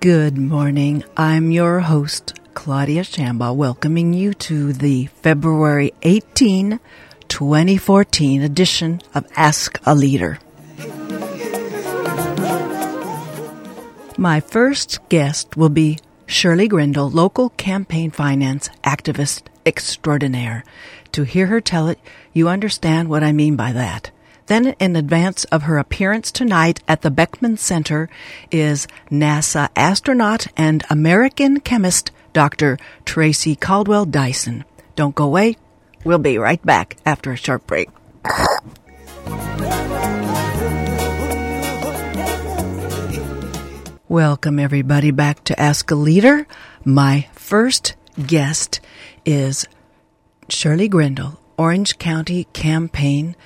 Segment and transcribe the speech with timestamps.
[0.00, 1.04] Good morning.
[1.18, 6.80] I'm your host, Claudia Shambaugh, welcoming you to the February 18,
[7.28, 10.38] 2014 edition of Ask a Leader.
[14.16, 20.64] My first guest will be Shirley Grindle, local campaign finance activist extraordinaire.
[21.12, 21.98] To hear her tell it,
[22.32, 24.10] you understand what I mean by that.
[24.46, 28.08] Then, in advance of her appearance tonight at the Beckman Center,
[28.50, 32.78] is NASA astronaut and American chemist Dr.
[33.04, 34.64] Tracy Caldwell Dyson.
[34.94, 35.56] Don't go away.
[36.04, 37.88] We'll be right back after a short break.
[44.16, 46.46] Welcome, everybody, back to Ask a Leader.
[46.86, 48.80] My first guest
[49.26, 49.66] is
[50.48, 53.36] Shirley Grindle, Orange County campaign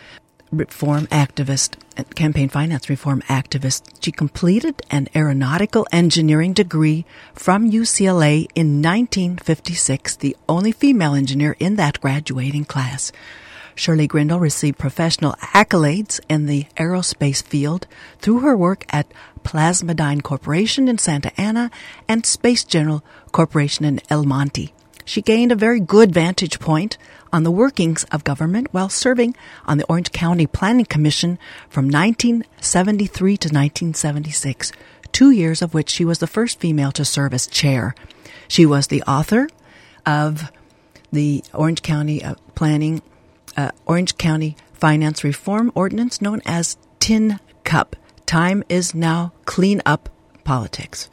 [0.53, 1.75] reform activist,
[2.15, 4.01] campaign finance reform activist.
[4.01, 11.75] She completed an aeronautical engineering degree from UCLA in 1956, the only female engineer in
[11.77, 13.11] that graduating class.
[13.81, 17.87] Shirley Grindle received professional accolades in the aerospace field
[18.19, 19.11] through her work at
[19.43, 21.71] Plasmadyne Corporation in Santa Ana
[22.07, 24.75] and Space General Corporation in El Monte.
[25.07, 26.99] She gained a very good vantage point
[27.33, 31.39] on the workings of government while serving on the Orange County Planning Commission
[31.71, 34.73] from 1973 to 1976,
[35.11, 37.95] two years of which she was the first female to serve as chair.
[38.47, 39.49] She was the author
[40.05, 40.53] of
[41.11, 43.01] the Orange County uh, Planning,
[43.61, 47.95] uh, Orange County Finance Reform Ordinance known as Tin Cup.
[48.25, 50.09] Time is now clean up
[50.45, 51.11] politics.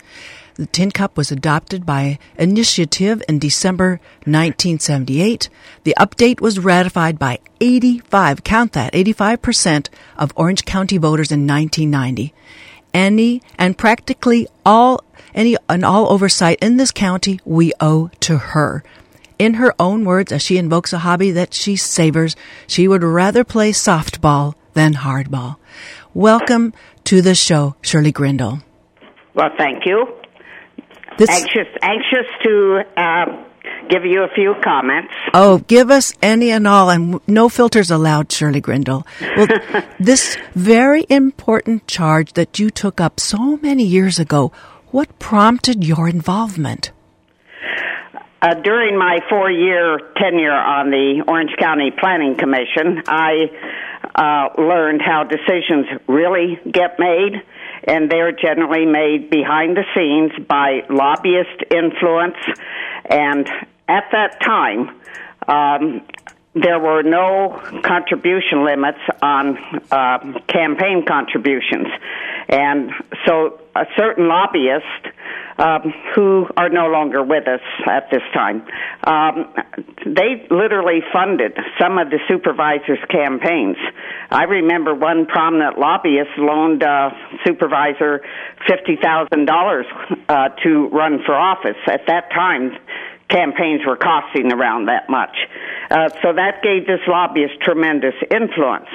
[0.56, 5.50] The Tin Cup was adopted by initiative in December 1978.
[5.84, 12.34] The update was ratified by 85, count that, 85% of Orange County voters in 1990.
[12.94, 15.04] Any and practically all,
[15.36, 18.84] any and all oversight in this county we owe to her.
[19.40, 23.44] In her own words, as she invokes a hobby that she savors, she would rather
[23.44, 25.58] play softball than hardball.
[26.14, 28.60] Welcome to the show, Shirley Grindle.
[29.36, 30.08] Well, thank you.
[31.20, 31.30] This...
[31.30, 33.26] Anxious, anxious to uh,
[33.90, 35.14] give you a few comments.
[35.34, 39.06] Oh, give us any and all, and no filters allowed, Shirley Grindle.
[39.22, 39.48] Well,
[40.00, 44.52] this very important charge that you took up so many years ago,
[44.88, 46.92] what prompted your involvement?
[48.40, 53.50] Uh, during my four year tenure on the Orange County Planning Commission, I
[54.14, 57.42] uh, learned how decisions really get made
[57.88, 62.38] and they're generally made behind the scenes by lobbyist influence.
[63.06, 63.48] And
[63.88, 64.92] at that time,
[65.48, 66.02] um,
[66.54, 69.58] there were no contribution limits on
[69.90, 71.88] uh, campaign contributions.
[72.50, 72.92] And
[73.26, 74.86] so a certain lobbyist
[75.58, 78.64] um, who are no longer with us at this time.
[79.04, 79.54] Um,
[80.06, 83.78] they literally funded some of the supervisors' campaigns.
[84.30, 87.10] I remember one prominent lobbyist loaned a
[87.46, 88.22] supervisor
[88.68, 89.86] fifty thousand dollars
[90.30, 91.78] uh, to run for office.
[91.88, 92.78] At that time,
[93.30, 95.36] campaigns were costing around that much.
[95.90, 98.88] Uh, so that gave this lobbyist tremendous influence.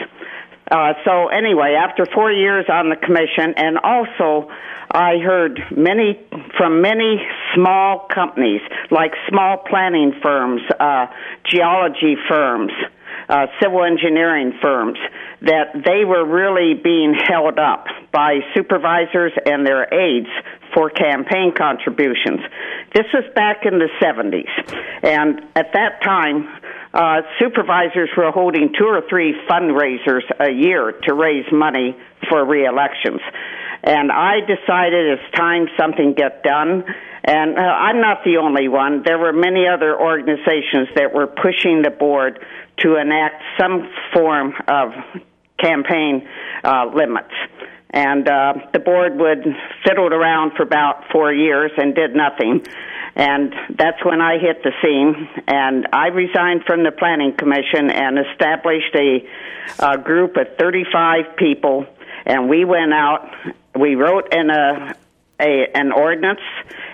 [0.73, 4.49] Uh, so anyway, after four years on the commission, and also
[4.91, 6.19] I heard many
[6.57, 7.21] from many
[7.55, 11.07] small companies, like small planning firms, uh,
[11.45, 12.73] geology firms,
[13.29, 14.99] uh, civil engineering firms,
[15.43, 20.31] that they were really being held up by supervisors and their aides
[20.73, 22.41] for campaign contributions.
[22.95, 24.49] This was back in the 70s,
[25.03, 26.49] and at that time,
[26.95, 31.97] uh, supervisors were holding two or three fundraisers a year to raise money
[32.29, 33.21] for reelections
[33.83, 36.85] and I decided it's time something get done.
[37.25, 39.03] And uh, I'm not the only one.
[39.05, 42.45] There were many other organizations that were pushing the board
[42.79, 44.93] to enact some form of
[45.59, 46.29] campaign
[46.65, 47.35] uh, limits.
[47.91, 49.45] And uh, the board would
[49.85, 52.65] fiddled around for about four years and did nothing.
[53.15, 58.19] And that's when I hit the scene, and I resigned from the Planning Commission and
[58.19, 59.29] established a,
[59.79, 61.87] a group of 35 people,
[62.25, 63.29] and we went out
[63.75, 64.95] we wrote in a,
[65.41, 66.41] a an ordinance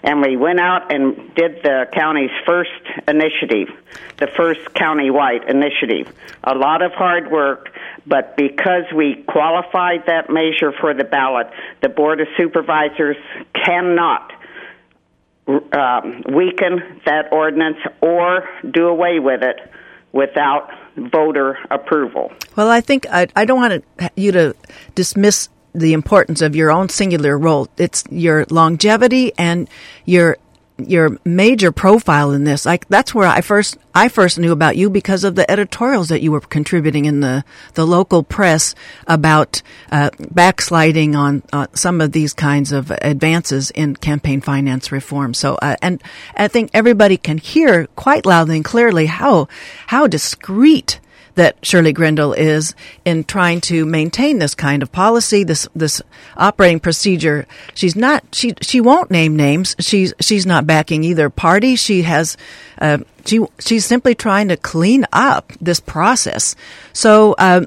[0.02, 2.70] and we went out and did the county's first
[3.08, 3.68] initiative,
[4.18, 6.14] the first county-wide initiative.
[6.44, 7.70] A lot of hard work,
[8.06, 11.48] but because we qualified that measure for the ballot,
[11.82, 13.16] the Board of Supervisors
[13.54, 14.32] cannot
[15.48, 19.56] um, weaken that ordinance or do away with it
[20.12, 22.32] without voter approval.
[22.56, 24.56] Well, I think I, I don't want to, you to
[24.94, 27.68] dismiss the importance of your own singular role.
[27.76, 29.68] It's your longevity and
[30.04, 30.38] your
[30.78, 32.64] your major profile in this.
[32.64, 36.22] Like that's where I first I first knew about you because of the editorials that
[36.22, 37.44] you were contributing in the
[37.74, 38.74] the local press
[39.06, 45.34] about uh, backsliding on uh, some of these kinds of advances in campaign finance reform.
[45.34, 46.02] So, uh, and
[46.36, 49.48] I think everybody can hear quite loudly and clearly how
[49.88, 51.00] how discreet
[51.38, 52.74] that Shirley Grindle is
[53.04, 56.02] in trying to maintain this kind of policy, this this
[56.36, 57.46] operating procedure.
[57.74, 59.76] She's not she she won't name names.
[59.78, 61.76] She's she's not backing either party.
[61.76, 62.36] She has
[62.80, 66.56] uh, she she's simply trying to clean up this process.
[66.92, 67.66] So uh,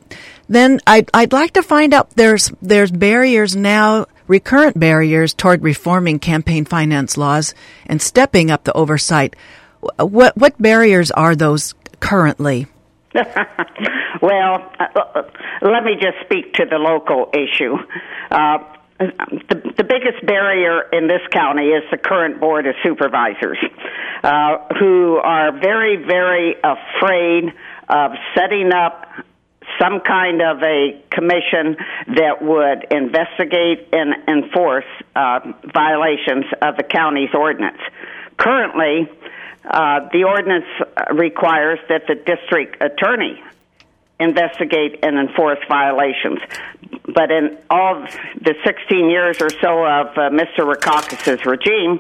[0.50, 6.19] then I'd I'd like to find out there's there's barriers now recurrent barriers toward reforming
[6.19, 9.33] campaign finance laws and stepping up the oversight.
[9.97, 12.67] What what barriers are those currently?
[14.21, 15.23] well, uh, uh,
[15.61, 17.75] let me just speak to the local issue.
[18.29, 18.57] Uh,
[18.99, 23.57] the, the biggest barrier in this county is the current board of supervisors,
[24.23, 27.51] uh, who are very, very afraid
[27.89, 29.07] of setting up
[29.79, 31.75] some kind of a commission
[32.15, 34.85] that would investigate and enforce
[35.15, 35.39] uh,
[35.73, 37.79] violations of the county's ordinance.
[38.37, 39.09] Currently,
[39.63, 40.65] uh, the ordinance
[41.13, 43.41] requires that the district attorney
[44.19, 46.39] investigate and enforce violations.
[47.13, 48.05] But in all
[48.39, 50.71] the 16 years or so of uh, Mr.
[50.71, 51.99] Rackauckas' regime,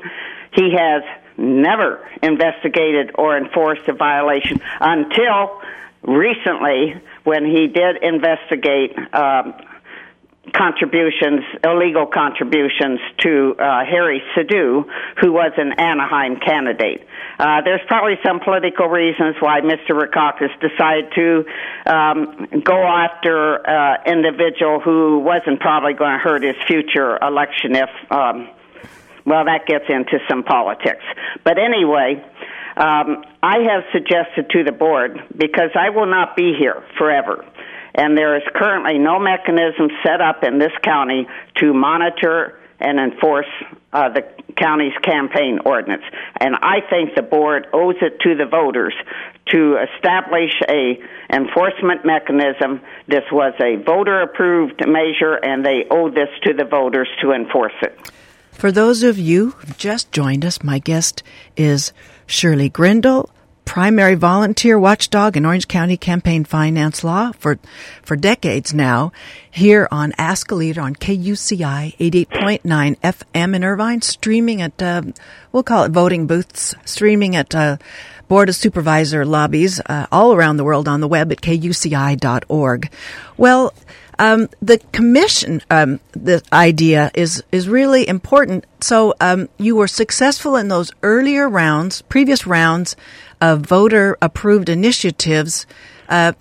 [0.53, 1.03] he has
[1.37, 5.61] never investigated or enforced a violation until
[6.03, 9.53] recently when he did investigate um,
[10.53, 14.85] contributions, illegal contributions to uh, Harry Sidhu,
[15.21, 17.05] who was an Anaheim candidate.
[17.39, 19.91] Uh, there's probably some political reasons why Mr.
[19.91, 21.45] Rackauckas decided to
[21.85, 27.89] um, go after uh, individual who wasn't probably going to hurt his future election if,
[28.11, 28.49] um,
[29.25, 31.03] well, that gets into some politics.
[31.43, 32.25] But anyway,
[32.77, 37.45] um, I have suggested to the board because I will not be here forever
[37.95, 43.47] and there is currently no mechanism set up in this county to monitor and enforce
[43.93, 44.23] uh, the
[44.57, 46.03] county's campaign ordinance.
[46.39, 48.93] And I think the board owes it to the voters
[49.51, 50.99] to establish a
[51.31, 52.81] enforcement mechanism.
[53.07, 57.73] This was a voter approved measure and they owe this to the voters to enforce
[57.81, 57.97] it.
[58.51, 61.23] For those of you who just joined us, my guest
[61.55, 61.93] is
[62.25, 63.31] Shirley Grindle
[63.65, 67.59] primary volunteer watchdog in Orange County campaign finance law for,
[68.01, 69.11] for decades now
[69.49, 72.61] here on Ask a Leader on KUCI 88.9
[72.99, 75.03] FM in Irvine, streaming at, uh,
[75.51, 77.77] we'll call it voting booths, streaming at, uh,
[78.27, 82.89] Board of Supervisor lobbies uh, all around the world on the web at kuci.org.
[83.35, 83.73] Well,
[84.19, 88.65] um, the commission, um, the idea is is really important.
[88.79, 92.95] So um, you were successful in those earlier rounds, previous rounds
[93.41, 95.65] voter approved initiatives.
[96.07, 96.33] Uh,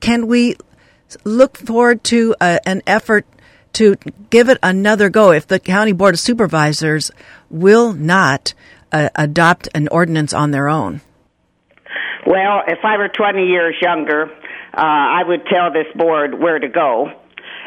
[0.00, 0.56] can we
[1.24, 3.26] look forward to uh, an effort
[3.74, 3.96] to
[4.30, 7.10] give it another go if the county board of supervisors
[7.48, 8.54] will not
[8.92, 11.00] uh, adopt an ordinance on their own?
[12.26, 14.30] Well, if I were 20 years younger, uh,
[14.76, 17.08] I would tell this board where to go,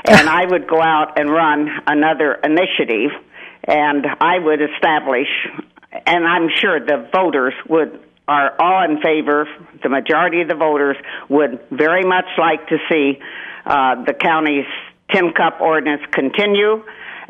[0.06, 3.12] and I would go out and run another initiative,
[3.65, 5.27] and I would establish,
[6.06, 9.48] and I'm sure the voters would are all in favor.
[9.82, 10.98] The majority of the voters
[11.30, 13.20] would very much like to see
[13.65, 14.65] uh, the county's
[15.12, 16.84] Tin Cup ordinance continue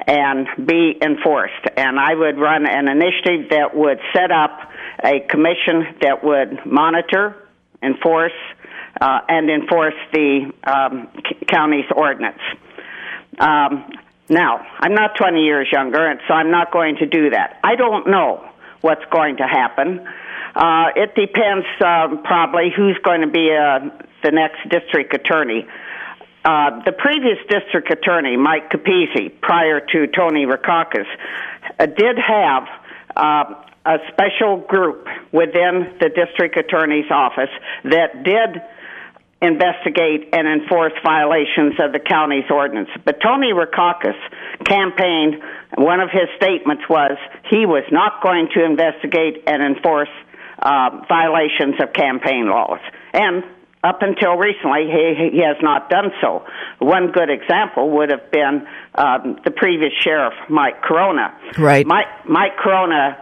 [0.07, 1.65] and be enforced.
[1.77, 4.71] And I would run an initiative that would set up
[5.03, 7.35] a commission that would monitor,
[7.81, 8.31] enforce,
[9.01, 11.09] uh, and enforce the um,
[11.47, 12.41] county's ordinance.
[13.39, 13.91] Um,
[14.29, 17.59] now, I'm not 20 years younger, and so I'm not going to do that.
[17.63, 18.47] I don't know
[18.81, 20.07] what's going to happen.
[20.55, 23.79] Uh, it depends um, probably who's going to be uh,
[24.23, 25.67] the next district attorney.
[26.45, 31.07] Uh, the previous district attorney, Mike Capizzi, prior to Tony Rackauckas,
[31.79, 32.67] uh, did have
[33.15, 33.55] uh,
[33.85, 37.49] a special group within the district attorney's office
[37.85, 38.61] that did
[39.41, 42.89] investigate and enforce violations of the county's ordinance.
[43.03, 44.15] But Tony Rackauckas
[44.65, 45.43] campaigned,
[45.77, 47.17] one of his statements was
[47.49, 50.09] he was not going to investigate and enforce
[50.63, 52.79] uh, violations of campaign laws.
[53.13, 53.43] And
[53.83, 56.45] up until recently, he, he has not done so.
[56.79, 58.65] One good example would have been
[58.95, 61.33] um, the previous sheriff, Mike Carona.
[61.57, 61.85] Right.
[61.85, 63.17] Mike, Mike Carona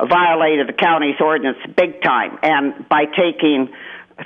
[0.00, 3.68] violated the county's ordinance big time, and by taking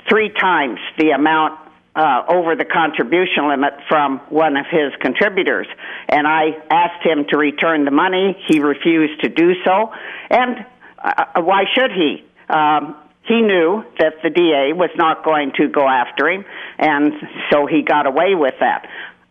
[0.09, 1.59] three times the amount
[1.93, 5.67] uh, over the contribution limit from one of his contributors.
[6.07, 8.37] And I asked him to return the money.
[8.47, 9.91] He refused to do so.
[10.29, 10.65] And
[10.97, 12.23] uh, uh why should he?
[12.51, 16.43] Um, he knew that the DA was not going to go after him,
[16.77, 17.13] and
[17.51, 18.87] so he got away with that.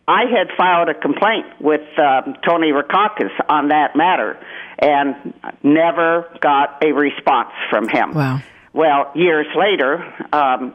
[0.07, 4.39] I had filed a complaint with um, Tony Rackauckas on that matter
[4.79, 8.13] and never got a response from him.
[8.13, 8.41] Wow.
[8.73, 10.73] Well, years later, um,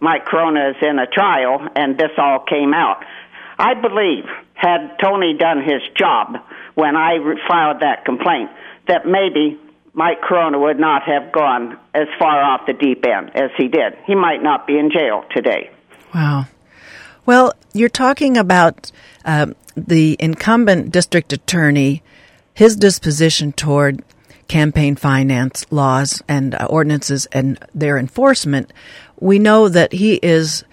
[0.00, 3.04] Mike Carona is in a trial, and this all came out.
[3.58, 6.36] I believe, had Tony done his job
[6.74, 7.18] when I
[7.48, 8.50] filed that complaint,
[8.86, 9.58] that maybe
[9.92, 13.94] Mike Carona would not have gone as far off the deep end as he did.
[14.06, 15.70] He might not be in jail today.
[16.14, 16.46] Wow.
[17.26, 18.90] Well, you're talking about
[19.24, 22.02] um, the incumbent district attorney,
[22.54, 24.02] his disposition toward
[24.48, 28.72] campaign finance laws and uh, ordinances and their enforcement.
[29.20, 30.64] We know that he is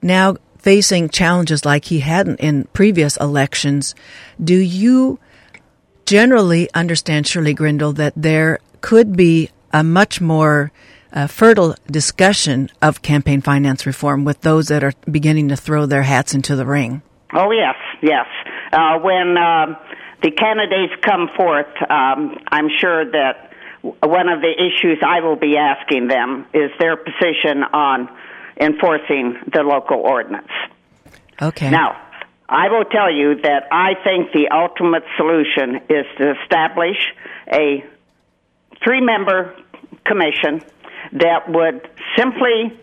[0.00, 3.94] now facing challenges like he hadn't in previous elections.
[4.42, 5.18] Do you
[6.06, 10.70] generally understand, Shirley Grindle, that there could be a much more
[11.12, 16.04] uh, fertile discussion of campaign finance reform with those that are beginning to throw their
[16.04, 17.02] hats into the ring.
[17.34, 18.26] Oh, yes, yes.
[18.72, 19.74] Uh, when uh,
[20.22, 23.50] the candidates come forth, um, I'm sure that
[23.82, 28.08] one of the issues I will be asking them is their position on
[28.56, 30.52] enforcing the local ordinance.
[31.42, 31.70] Okay.
[31.70, 32.00] Now,
[32.48, 36.98] I will tell you that I think the ultimate solution is to establish
[37.52, 37.84] a
[38.82, 39.54] three member
[40.04, 40.62] commission
[41.12, 42.78] that would simply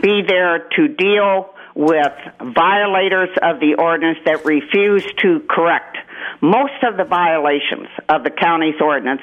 [0.00, 5.96] be there to deal with violators of the ordinance that refuse to correct.
[6.40, 9.22] Most of the violations of the county's ordinance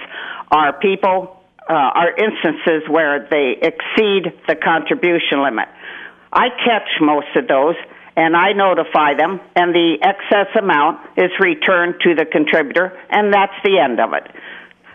[0.51, 5.69] are people, uh, are instances where they exceed the contribution limit.
[6.31, 7.75] I catch most of those
[8.15, 13.55] and I notify them, and the excess amount is returned to the contributor, and that's
[13.63, 14.27] the end of it.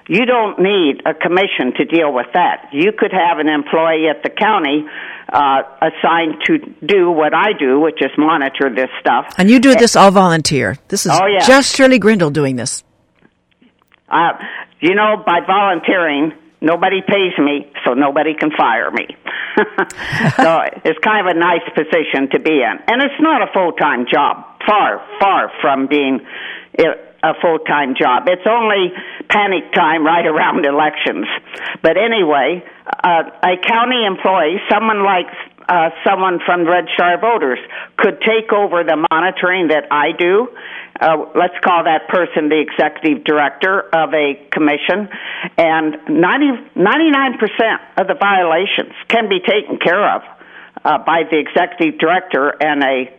[0.08, 2.68] You don't need a commission to deal with that.
[2.72, 4.86] You could have an employee at the county
[5.32, 9.34] uh, assigned to do what I do, which is monitor this stuff.
[9.36, 10.76] And you do this all volunteer.
[10.88, 11.44] This is oh, yeah.
[11.44, 12.84] just Shirley Grindle doing this.
[14.08, 14.38] Uh,
[14.80, 19.08] you know, by volunteering, nobody pays me, so nobody can fire me.
[20.36, 22.78] so it's kind of a nice position to be in.
[22.86, 24.44] And it's not a full time job.
[24.64, 26.20] Far, far from being
[26.78, 28.25] a full time job.
[28.28, 28.92] It's only
[29.28, 31.26] panic time right around elections.
[31.83, 35.26] But anyway, uh, a county employee, someone like
[35.68, 37.59] uh, someone from Register Voters,
[37.97, 40.49] could take over the monitoring that I do.
[41.00, 45.09] Uh, let's call that person the executive director of a commission,
[45.59, 50.23] and 90, 99% of the violations can be taken care of
[50.85, 53.16] uh, by the executive director and a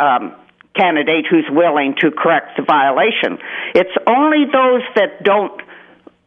[0.00, 0.34] um,
[0.78, 3.38] candidate who's willing to correct the violation.
[3.74, 5.60] It's only those that don't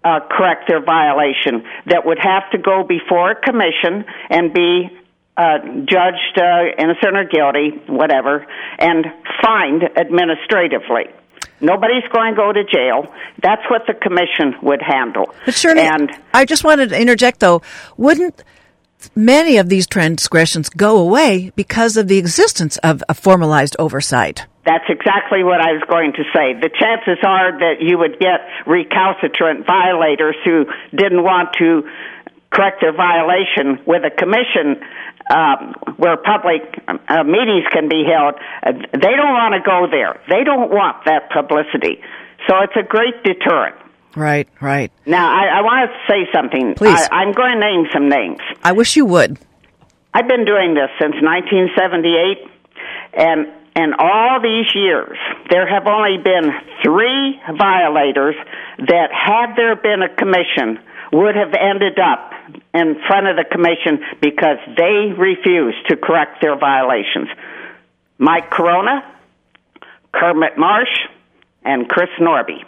[0.03, 4.89] uh, correct their violation that would have to go before a commission and be
[5.38, 8.46] uh, judged uh, innocent or guilty, whatever,
[8.77, 9.05] and
[9.41, 11.05] fined administratively.
[11.62, 13.13] Nobody's going to go to jail.
[13.41, 15.34] That's what the commission would handle.
[15.46, 17.62] But Shirley, and I just wanted to interject though.
[17.98, 18.43] Wouldn't
[19.15, 24.46] many of these transgressions go away because of the existence of a formalized oversight.
[24.65, 26.53] That's exactly what I was going to say.
[26.53, 30.65] The chances are that you would get recalcitrant violators who
[30.96, 31.89] didn't want to
[32.51, 34.77] correct their violation with a commission
[35.34, 38.36] um, where public uh, meetings can be held.
[38.62, 40.22] Uh, they don't want to go there.
[40.29, 42.03] They don't want that publicity.
[42.48, 43.80] So it's a great deterrent.
[44.15, 44.91] Right, right.
[45.05, 46.75] Now, I, I want to say something.
[46.75, 46.99] Please.
[47.11, 48.39] I, I'm going to name some names.
[48.63, 49.39] I wish you would.
[50.13, 52.51] I've been doing this since 1978,
[53.13, 55.17] and in all these years,
[55.49, 56.51] there have only been
[56.83, 58.35] three violators
[58.79, 62.33] that, had there been a commission, would have ended up
[62.73, 67.29] in front of the commission because they refused to correct their violations.
[68.17, 69.03] Mike Carona,
[70.13, 71.07] Kermit Marsh,
[71.63, 72.63] and Chris Norby.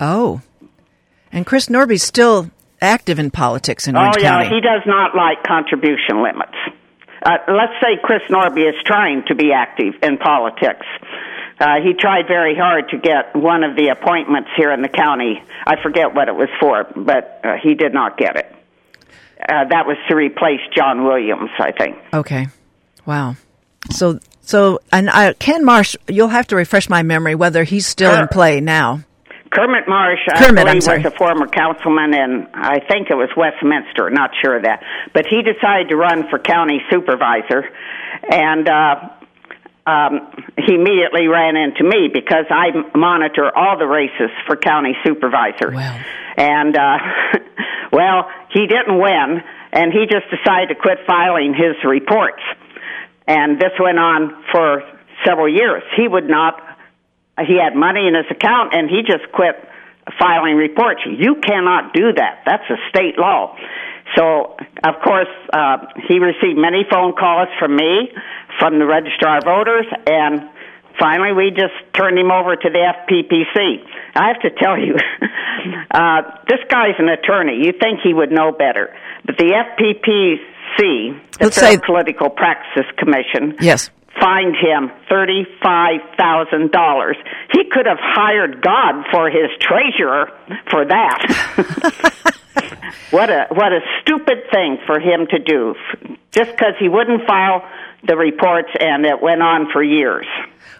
[0.00, 0.40] Oh.
[1.34, 2.48] And Chris Norby's still
[2.80, 4.44] active in politics in Orange oh, County.
[4.44, 6.54] yeah, he does not like contribution limits.
[7.24, 10.86] Uh, let's say Chris Norby is trying to be active in politics.
[11.58, 15.42] Uh, he tried very hard to get one of the appointments here in the county.
[15.66, 18.54] I forget what it was for, but uh, he did not get it.
[19.40, 21.96] Uh, that was to replace John Williams, I think.
[22.12, 22.46] Okay.
[23.06, 23.36] Wow.
[23.90, 28.14] So, so, and uh, Ken Marsh, you'll have to refresh my memory whether he's still
[28.14, 29.02] in play now.
[29.54, 33.30] Kermit Marsh, Kermit, I I'm believe, was a former councilman in, I think it was
[33.36, 34.82] Westminster, not sure of that.
[35.12, 37.62] But he decided to run for county supervisor,
[38.28, 38.94] and uh,
[39.86, 45.70] um, he immediately ran into me because I monitor all the races for county supervisor.
[45.70, 46.02] Wow.
[46.36, 46.98] And, uh,
[47.92, 49.42] well, he didn't win,
[49.72, 52.42] and he just decided to quit filing his reports.
[53.26, 54.82] And this went on for
[55.24, 55.82] several years.
[55.96, 56.60] He would not
[57.42, 59.56] he had money in his account and he just quit
[60.18, 61.00] filing reports.
[61.06, 62.42] You cannot do that.
[62.46, 63.56] That's a state law.
[64.16, 68.12] So, of course, uh, he received many phone calls from me,
[68.60, 70.42] from the registrar of voters, and
[71.00, 73.82] finally we just turned him over to the FPPC.
[74.14, 74.94] I have to tell you,
[75.90, 77.64] uh, this guy's an attorney.
[77.64, 78.94] You think he would know better.
[79.24, 80.78] But the FPPC,
[81.38, 83.90] the Let's Fair say- Political Practices Commission, Yes.
[84.24, 87.14] Fined him $35,000.
[87.52, 90.30] He could have hired God for his treasurer
[90.70, 92.14] for that.
[93.10, 95.74] what a what a stupid thing for him to do
[96.32, 97.68] just because he wouldn't file
[98.06, 100.24] the reports and it went on for years.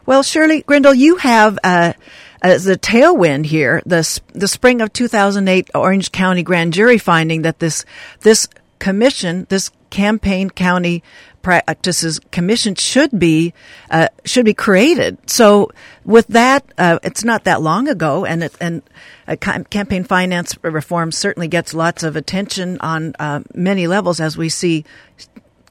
[0.06, 1.92] Well, Shirley Grindle, you have uh,
[2.40, 7.58] as a tailwind here the the spring of 2008 Orange County grand jury finding that
[7.58, 7.84] this
[8.20, 11.02] this commission, this campaign county
[11.42, 13.54] practices commission should be
[13.90, 15.18] uh, should be created.
[15.30, 15.70] So
[16.04, 18.82] with that, uh, it's not that long ago, and it, and
[19.28, 24.48] uh, campaign finance reform certainly gets lots of attention on uh, many levels as we
[24.48, 24.84] see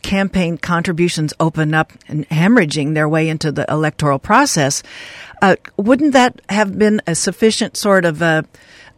[0.03, 4.83] campaign contributions open up and hemorrhaging their way into the electoral process,
[5.41, 8.45] uh, wouldn't that have been a sufficient sort of a,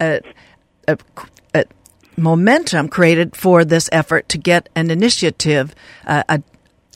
[0.01, 0.19] a,
[0.88, 0.97] a, a
[2.17, 6.41] momentum created for this effort to get an initiative uh, a,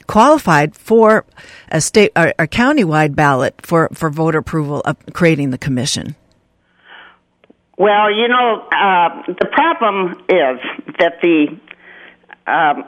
[0.07, 1.25] qualified for
[1.71, 6.15] a state or a countywide ballot for, for voter approval of creating the commission?
[7.77, 10.59] Well, you know, uh, the problem is
[10.99, 11.57] that the
[12.45, 12.83] um,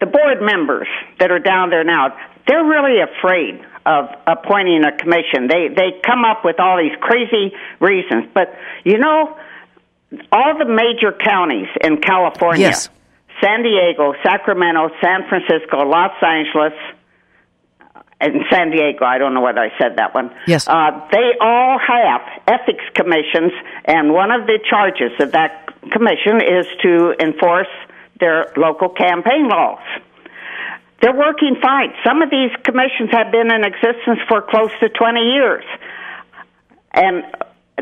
[0.00, 2.14] the board members that are down there now,
[2.46, 5.48] they're really afraid of appointing a commission.
[5.48, 8.52] They they come up with all these crazy reasons, but
[8.84, 9.38] you know,
[10.32, 12.88] all the major counties in California, Yes.
[13.42, 16.72] San Diego, Sacramento, San Francisco, Los Angeles,
[18.20, 19.04] and San Diego.
[19.04, 20.30] I don't know whether I said that one.
[20.46, 20.66] Yes.
[20.66, 23.52] Uh, they all have ethics commissions,
[23.84, 27.68] and one of the charges of that commission is to enforce
[28.20, 29.82] their local campaign laws.
[31.02, 31.92] They're working fine.
[32.04, 35.64] Some of these commissions have been in existence for close to 20 years,
[36.94, 37.22] and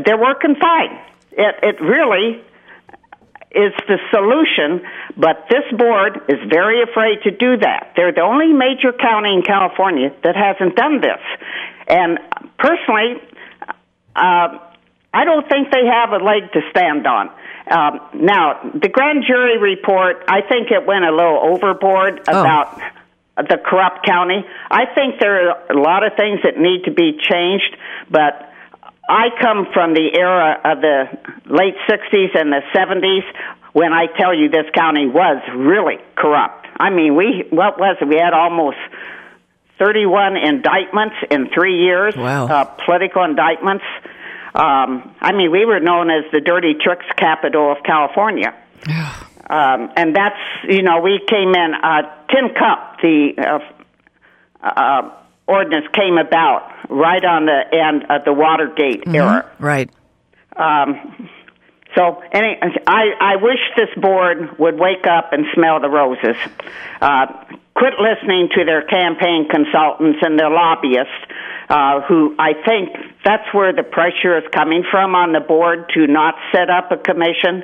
[0.05, 0.99] they're working fine.
[1.37, 2.43] It, it really
[3.55, 4.85] is the solution,
[5.17, 7.93] but this board is very afraid to do that.
[7.97, 11.23] They're the only major county in California that hasn't done this.
[11.87, 12.19] And
[12.59, 13.23] personally,
[14.17, 14.59] uh,
[15.15, 17.31] I don't think they have a leg to stand on.
[17.71, 22.81] Um, now, the grand jury report, I think it went a little overboard about
[23.37, 24.45] the corrupt county.
[24.71, 27.77] I think there are a lot of things that need to be changed,
[28.11, 28.51] but
[29.09, 31.05] I come from the era of the
[31.47, 33.25] late 60s and the 70s
[33.73, 36.67] when I tell you this county was really corrupt.
[36.79, 38.09] I mean, we, what was it?
[38.09, 38.79] We had almost
[39.79, 42.17] 31 indictments in three years.
[42.17, 42.47] Wow.
[42.47, 43.85] Uh, political indictments.
[44.55, 48.55] Um, I mean, we were known as the dirty tricks capital of California.
[49.51, 53.35] Um, and that's, you know, we came in, uh, Tin Cup, the,
[54.63, 55.11] uh, uh,
[55.47, 59.51] ordinance came about right on the end of the Watergate era.
[59.59, 59.91] Right.
[60.57, 61.29] Um,
[61.97, 66.37] so, any, I, I wish this board would wake up and smell the roses.
[67.01, 67.27] Uh,
[67.75, 71.13] quit listening to their campaign consultants and their lobbyists,
[71.69, 72.91] uh, who I think
[73.25, 76.97] that's where the pressure is coming from on the board to not set up a
[76.97, 77.63] commission.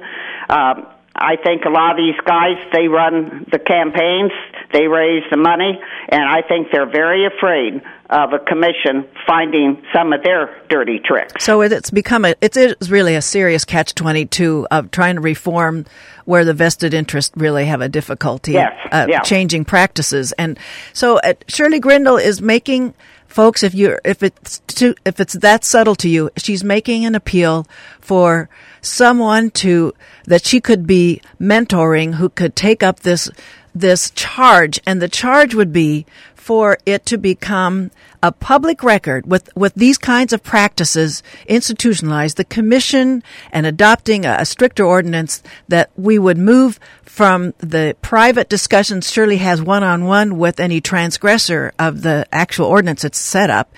[0.48, 4.32] Um, I think a lot of these guys, they run the campaigns,
[4.72, 10.12] they raise the money, and I think they're very afraid of a commission finding some
[10.12, 11.44] of their dirty tricks.
[11.44, 15.20] So it's become a it is really a serious catch twenty two of trying to
[15.20, 15.84] reform
[16.24, 19.20] where the vested interests really have a difficulty Yes, uh, yeah.
[19.20, 20.58] changing practices, and
[20.92, 22.94] so uh, Shirley Grindle is making
[23.30, 27.14] folks if you if it's too, if it's that subtle to you, she's making an
[27.14, 27.66] appeal
[28.00, 28.48] for
[28.82, 29.94] someone to
[30.26, 33.30] that she could be mentoring who could take up this
[33.74, 34.80] this charge.
[34.86, 36.06] And the charge would be
[36.40, 37.90] for it to become
[38.22, 43.22] a public record with, with these kinds of practices institutionalized, the commission
[43.52, 49.36] and adopting a, a stricter ordinance that we would move from the private discussions Shirley
[49.36, 53.74] has one on one with any transgressor of the actual ordinance it's set up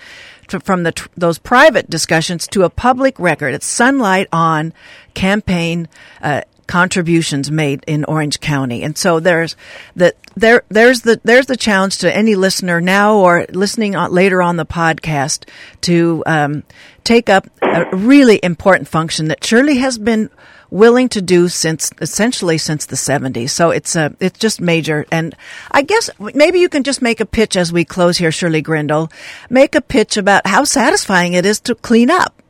[0.47, 3.53] to, from the, those private discussions to a public record.
[3.53, 4.73] It's sunlight on
[5.13, 5.89] campaign
[6.21, 8.83] uh, contributions made in Orange County.
[8.83, 9.55] And so there's
[9.95, 14.41] the there there's the there's the challenge to any listener now or listening on, later
[14.41, 15.47] on the podcast
[15.81, 16.63] to um,
[17.03, 20.29] take up a really important function that Shirley has been
[20.73, 23.51] willing to do since essentially since the 70s.
[23.51, 25.05] So it's a, uh, it's just major.
[25.11, 25.35] And
[25.69, 29.11] I guess maybe you can just make a pitch as we close here, Shirley Grindle.
[29.51, 32.41] Make a pitch about how satisfying it is to clean up.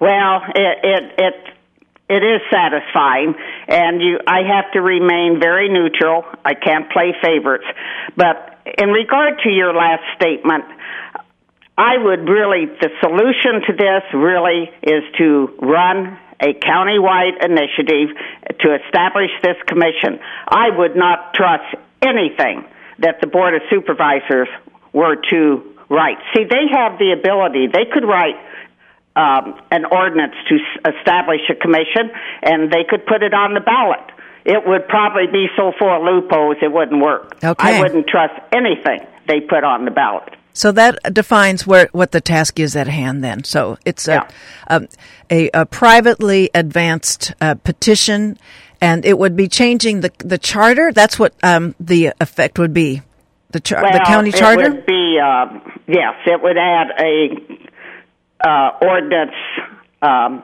[0.00, 1.57] Well, it, it, it
[2.08, 3.34] it is satisfying
[3.68, 6.24] and you I have to remain very neutral.
[6.44, 7.66] I can't play favorites.
[8.16, 10.64] But in regard to your last statement,
[11.76, 18.16] I would really the solution to this really is to run a countywide initiative
[18.60, 20.20] to establish this commission.
[20.48, 22.64] I would not trust anything
[23.00, 24.48] that the Board of Supervisors
[24.92, 26.18] were to write.
[26.34, 28.36] See, they have the ability, they could write
[29.18, 32.10] um, an ordinance to establish a commission,
[32.42, 34.14] and they could put it on the ballot.
[34.44, 37.36] It would probably be so full of loopholes it wouldn't work.
[37.42, 37.76] Okay.
[37.76, 40.34] I wouldn't trust anything they put on the ballot.
[40.52, 43.22] So that defines where what the task is at hand.
[43.22, 44.28] Then, so it's a yeah.
[44.68, 44.88] Um,
[45.30, 48.38] a, a, privately advanced uh, petition,
[48.80, 50.92] and it would be changing the the charter.
[50.92, 53.02] That's what um, the effect would be.
[53.50, 54.62] The, char- well, the county charter.
[54.62, 55.46] It would be uh,
[55.86, 56.14] yes.
[56.26, 57.67] It would add a
[58.40, 59.36] uh, ordinance.
[60.02, 60.42] Um,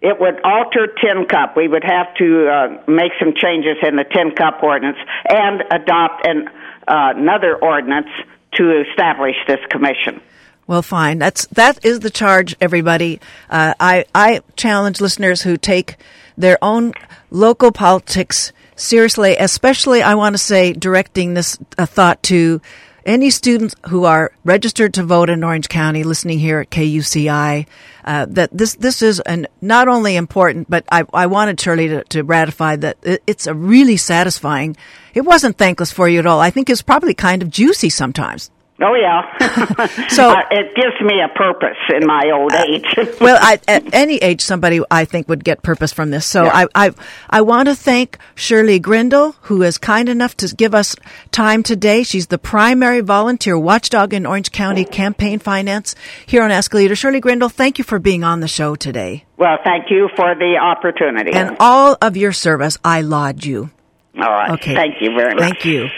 [0.00, 1.56] it would alter tin cup.
[1.56, 4.98] We would have to uh, make some changes in the tin cup ordinance
[5.28, 6.48] and adopt an
[6.86, 8.08] uh, another ordinance
[8.54, 10.20] to establish this commission.
[10.66, 11.18] Well, fine.
[11.18, 13.20] That's that is the charge, everybody.
[13.50, 15.96] Uh, I I challenge listeners who take
[16.36, 16.92] their own
[17.30, 19.36] local politics seriously.
[19.36, 22.60] Especially, I want to say, directing this uh, thought to
[23.08, 27.66] any students who are registered to vote in Orange County, listening here at KUCI.
[28.04, 32.04] Uh, that this this is an not only important, but I I wanted Shirley to,
[32.04, 34.76] to ratify that it's a really satisfying.
[35.14, 36.40] It wasn't thankless for you at all.
[36.40, 38.50] I think it's probably kind of juicy sometimes.
[38.80, 39.36] Oh yeah.
[40.08, 42.84] so uh, it gives me a purpose in my old uh, age.
[43.20, 46.26] well, I, at any age, somebody I think would get purpose from this.
[46.26, 46.66] So yeah.
[46.74, 46.90] I, I,
[47.28, 50.94] I want to thank Shirley Grindle, who is kind enough to give us
[51.32, 52.04] time today.
[52.04, 56.94] She's the primary volunteer watchdog in Orange County campaign finance here on Ask a Leader.
[56.94, 59.24] Shirley Grindle, thank you for being on the show today.
[59.36, 61.32] Well, thank you for the opportunity.
[61.32, 63.70] And all of your service, I laud you.
[64.18, 64.50] All right.
[64.52, 64.74] Okay.
[64.74, 65.42] Thank you very much.
[65.42, 65.88] Thank you.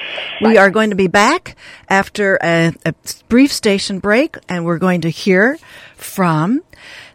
[0.41, 0.51] Bye.
[0.51, 1.57] We are going to be back
[1.89, 2.95] after a, a,
[3.29, 5.59] brief station break, and we're going to hear
[5.97, 6.63] from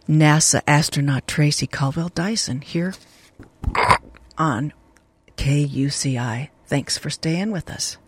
[0.08, 2.94] NASA astronaut Tracy Caldwell Dyson here
[4.36, 4.72] on
[5.36, 6.48] KUCI.
[6.66, 7.98] Thanks for staying with us.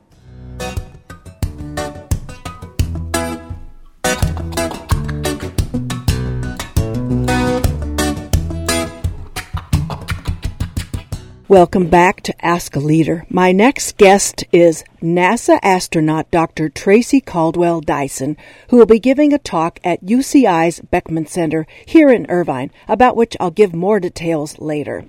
[11.48, 13.24] Welcome back to Ask a Leader.
[13.30, 16.68] My next guest is NASA astronaut Dr.
[16.68, 18.36] Tracy Caldwell Dyson,
[18.68, 23.34] who will be giving a talk at UCI's Beckman Center here in Irvine, about which
[23.40, 25.06] I'll give more details later.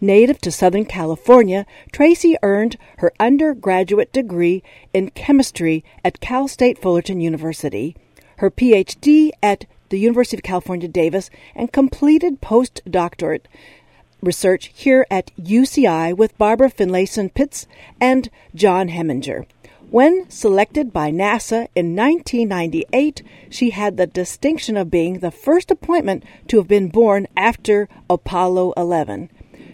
[0.00, 4.62] Native to Southern California, Tracy earned her undergraduate degree
[4.94, 7.96] in chemistry at Cal State Fullerton University,
[8.36, 13.46] her PhD at the University of California, Davis, and completed postdoctorate
[14.22, 17.66] research here at UCI with Barbara Finlayson Pitts
[18.00, 19.46] and John Hemminger.
[19.90, 26.24] When selected by NASA in 1998, she had the distinction of being the first appointment
[26.48, 29.28] to have been born after Apollo 11.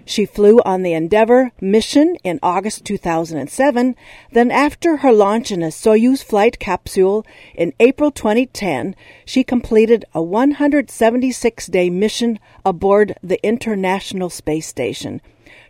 [0.08, 3.94] She flew on the Endeavour mission in August 2007.
[4.32, 10.22] Then, after her launch in a Soyuz flight capsule in April 2010, she completed a
[10.22, 15.20] 176 day mission aboard the International Space Station.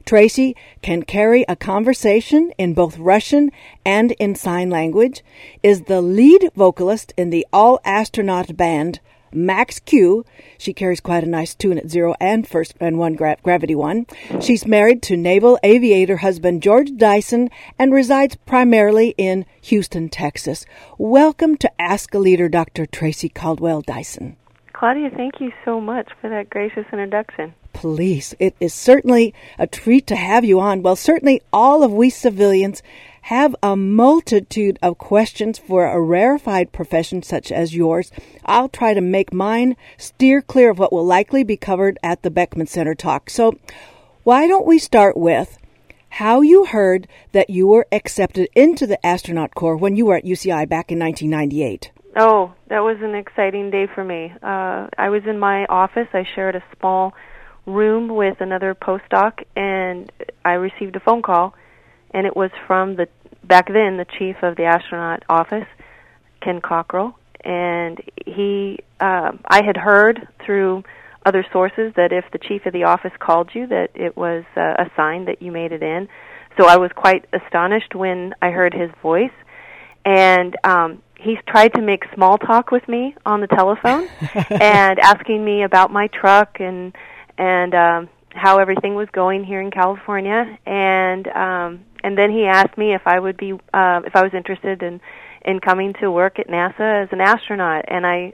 [0.06, 3.50] Tracy can carry a conversation in both Russian
[3.84, 5.24] and in sign language,
[5.64, 9.00] is the lead vocalist in the all astronaut band
[9.32, 10.24] Max Q.
[10.58, 14.06] She carries quite a nice tune at zero and first and one gra- gravity one.
[14.40, 20.64] She's married to naval aviator husband George Dyson and resides primarily in Houston, Texas.
[20.96, 22.86] Welcome to Ask a Leader, Dr.
[22.86, 24.36] Tracy Caldwell Dyson.
[24.72, 27.52] Claudia, thank you so much for that gracious introduction.
[27.72, 30.82] Please, it is certainly a treat to have you on.
[30.82, 32.82] Well, certainly all of we civilians
[33.28, 38.10] have a multitude of questions for a rarefied profession such as yours.
[38.46, 42.30] I'll try to make mine steer clear of what will likely be covered at the
[42.30, 43.28] Beckman Center talk.
[43.28, 43.58] So,
[44.24, 45.58] why don't we start with
[46.08, 50.24] how you heard that you were accepted into the astronaut corps when you were at
[50.24, 51.92] UCI back in 1998?
[52.16, 54.32] Oh, that was an exciting day for me.
[54.42, 56.08] Uh, I was in my office.
[56.14, 57.12] I shared a small
[57.66, 60.10] room with another postdoc, and
[60.46, 61.54] I received a phone call,
[62.12, 63.06] and it was from the
[63.44, 65.66] back then the chief of the astronaut office,
[66.40, 68.80] Ken Cockrell, and he.
[69.00, 70.82] Uh, I had heard through
[71.24, 74.74] other sources that if the chief of the office called you, that it was uh,
[74.78, 76.08] a sign that you made it in.
[76.58, 79.30] So I was quite astonished when I heard his voice,
[80.04, 84.08] and um, he's tried to make small talk with me on the telephone
[84.50, 86.94] and asking me about my truck and
[87.36, 92.76] and um how everything was going here in California and um and then he asked
[92.78, 95.00] me if I would be uh if I was interested in
[95.44, 98.32] in coming to work at NASA as an astronaut and I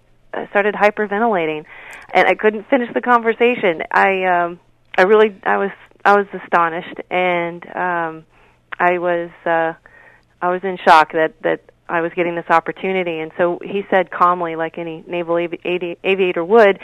[0.51, 1.65] started hyperventilating
[2.13, 3.83] and I couldn't finish the conversation.
[3.91, 4.61] I um
[4.97, 5.71] I really I was
[6.05, 8.25] I was astonished and um
[8.79, 9.75] I was uh
[10.43, 13.19] I was in shock that that I was getting this opportunity.
[13.21, 16.79] And so he said calmly, like any naval avi- aviator would,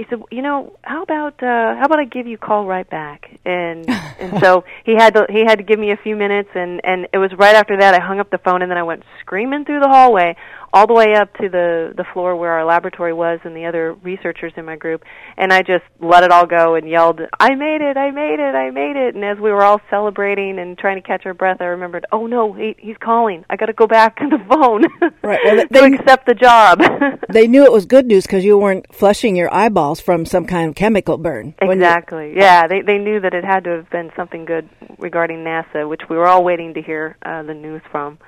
[0.00, 2.88] he said, "You know, how about uh, how about I give you a call right
[2.88, 3.86] back?" And
[4.18, 7.06] and so he had to he had to give me a few minutes, and and
[7.12, 9.66] it was right after that I hung up the phone, and then I went screaming
[9.66, 10.36] through the hallway
[10.72, 13.94] all the way up to the the floor where our laboratory was and the other
[13.94, 15.02] researchers in my group
[15.36, 18.54] and I just let it all go and yelled I made it I made it
[18.54, 19.14] I made it.
[19.14, 22.26] And as we were all celebrating and trying to catch our breath I remembered oh
[22.26, 23.44] no he, he's calling.
[23.50, 24.84] I got to go back to the phone
[25.22, 26.80] right well, they, to accept the job.
[27.32, 30.68] they knew it was good news because you weren't flushing your eyeballs from some kind
[30.68, 34.44] of chemical burn exactly yeah they they knew that it had to have been something
[34.44, 38.18] good regarding NASA which we were all waiting to hear uh, the news from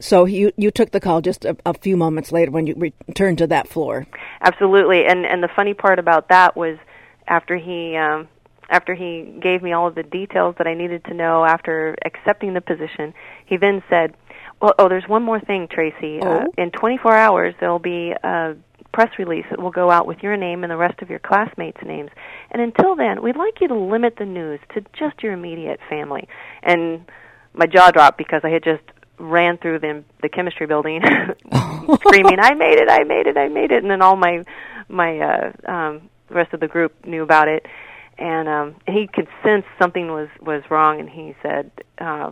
[0.00, 3.38] so you you took the call just a, a, few moments later when you returned
[3.38, 4.06] to that floor.
[4.40, 6.78] Absolutely, and and the funny part about that was
[7.26, 8.28] after he um,
[8.70, 12.54] after he gave me all of the details that I needed to know after accepting
[12.54, 13.14] the position,
[13.46, 14.14] he then said,
[14.60, 16.20] "Well, oh, there's one more thing, Tracy.
[16.20, 16.38] Uh, oh.
[16.38, 18.56] Uh, in 24 hours, there'll be a
[18.92, 21.80] press release that will go out with your name and the rest of your classmates'
[21.84, 22.10] names.
[22.50, 26.28] And until then, we'd like you to limit the news to just your immediate family."
[26.62, 27.04] And
[27.52, 28.82] my jaw dropped because I had just
[29.18, 31.00] ran through the the chemistry building
[32.00, 34.44] screaming i made it i made it i made it and then all my
[34.88, 37.66] my uh um rest of the group knew about it
[38.18, 42.30] and um he could sense something was was wrong and he said uh,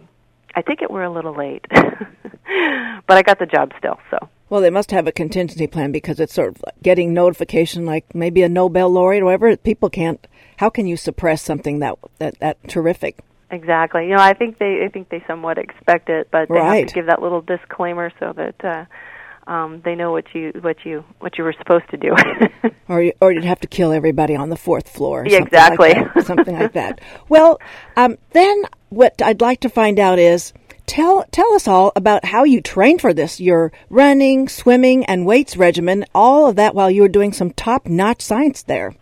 [0.55, 4.61] i think it we're a little late but i got the job still so well,
[4.61, 8.43] they must have a contingency plan because it's sort of like getting notification, like maybe
[8.43, 9.57] a Nobel laureate or whatever.
[9.57, 10.25] People can't.
[10.59, 13.19] How can you suppress something that that that terrific?
[13.57, 14.07] Exactly.
[14.09, 16.81] You know, I think they I think they somewhat expect it, but they right.
[16.81, 20.77] have to give that little disclaimer so that uh um they know what you what
[20.85, 22.15] you what you were supposed to do.
[22.89, 25.25] or you, or you'd have to kill everybody on the fourth floor.
[25.27, 25.95] Yeah, exactly.
[25.95, 27.01] Like something like that.
[27.31, 27.59] Well,
[27.97, 30.53] um then what I'd like to find out is
[30.85, 33.41] tell tell us all about how you trained for this.
[33.41, 38.21] Your running, swimming, and weights regimen, all of that while you were doing some top-notch
[38.21, 38.95] science there.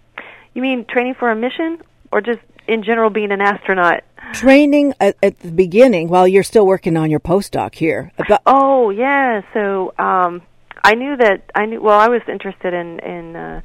[0.55, 4.03] You mean training for a mission or just in general being an astronaut?
[4.33, 8.13] Training at, at the beginning while you're still working on your postdoc here.
[8.19, 10.43] About- oh yeah, so um,
[10.83, 11.81] I knew that I knew.
[11.81, 13.61] Well, I was interested in in uh,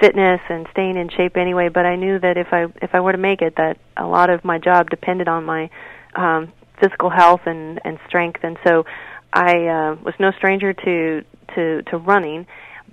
[0.00, 3.12] fitness and staying in shape anyway, but I knew that if I if I were
[3.12, 5.70] to make it, that a lot of my job depended on my
[6.14, 8.84] um, physical health and and strength, and so
[9.32, 12.46] I uh, was no stranger to to to running,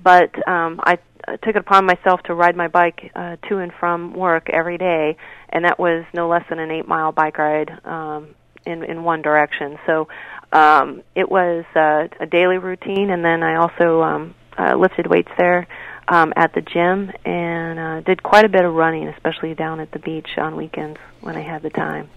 [0.05, 3.73] but um, I I took it upon myself to ride my bike uh, to and
[3.79, 5.17] from work every day,
[5.49, 9.21] and that was no less than an eight mile bike ride um, in in one
[9.23, 9.77] direction.
[9.87, 10.07] So
[10.53, 15.31] um, it was uh, a daily routine, and then I also um, uh, lifted weights
[15.37, 15.67] there
[16.07, 19.91] um, at the gym and uh, did quite a bit of running, especially down at
[19.91, 22.09] the beach on weekends when I had the time.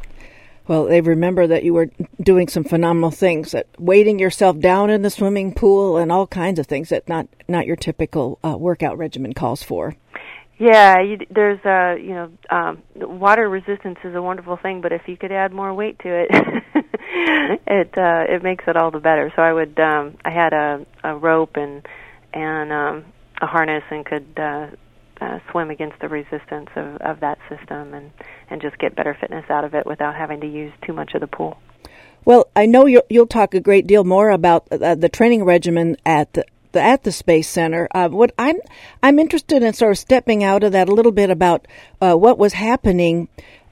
[0.68, 5.00] Well, they remember that you were doing some phenomenal things, that weighting yourself down in
[5.00, 8.98] the swimming pool and all kinds of things that not not your typical uh, workout
[8.98, 9.96] regimen calls for.
[10.58, 15.02] Yeah, you, there's uh, you know, um, water resistance is a wonderful thing, but if
[15.06, 16.28] you could add more weight to it,
[17.66, 19.32] it uh, it makes it all the better.
[19.36, 21.86] So I would um, I had a a rope and
[22.34, 23.04] and um,
[23.40, 24.66] a harness and could uh,
[25.20, 28.10] uh, swim against the resistance of, of that system and,
[28.50, 31.20] and just get better fitness out of it without having to use too much of
[31.20, 31.58] the pool.
[32.24, 35.96] Well, I know you'll, you'll talk a great deal more about uh, the training regimen
[36.04, 37.88] at the, the at the Space Center.
[37.94, 38.58] Uh, what I'm
[39.02, 41.66] I'm interested in sort of stepping out of that a little bit about
[42.02, 43.28] uh, what was happening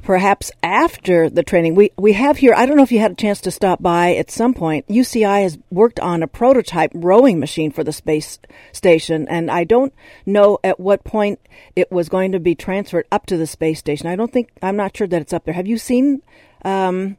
[0.07, 1.75] perhaps after the training.
[1.75, 2.55] We we have here.
[2.55, 4.87] I don't know if you had a chance to stop by at some point.
[4.87, 8.39] UCI has worked on a prototype rowing machine for the space
[8.73, 9.93] station, and I don't
[10.25, 11.41] know at what point
[11.75, 14.07] it was going to be transferred up to the space station.
[14.07, 15.55] I don't think I'm not sure that it's up there.
[15.55, 16.23] Have you seen?
[16.65, 17.17] Um,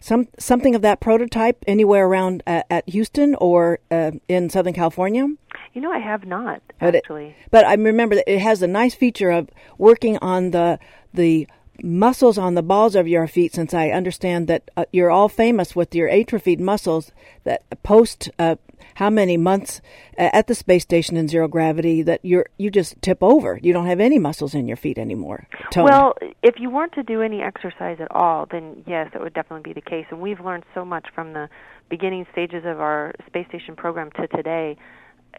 [0.00, 5.28] some something of that prototype anywhere around uh, at Houston or uh, in Southern California?
[5.74, 7.36] You know, I have not actually.
[7.50, 10.80] But, it, but I remember that it has a nice feature of working on the
[11.14, 11.46] the
[11.82, 15.74] muscles on the balls of your feet since I understand that uh, you're all famous
[15.74, 17.12] with your atrophied muscles
[17.44, 18.56] that post uh,
[18.94, 19.80] how many months
[20.18, 23.58] uh, at the space station in zero gravity that you're you just tip over.
[23.62, 25.48] You don't have any muscles in your feet anymore.
[25.70, 25.90] Tony.
[25.90, 29.72] Well, if you weren't to do any exercise at all, then yes, it would definitely
[29.72, 30.06] be the case.
[30.10, 31.48] And we've learned so much from the
[31.88, 34.76] beginning stages of our space station program to today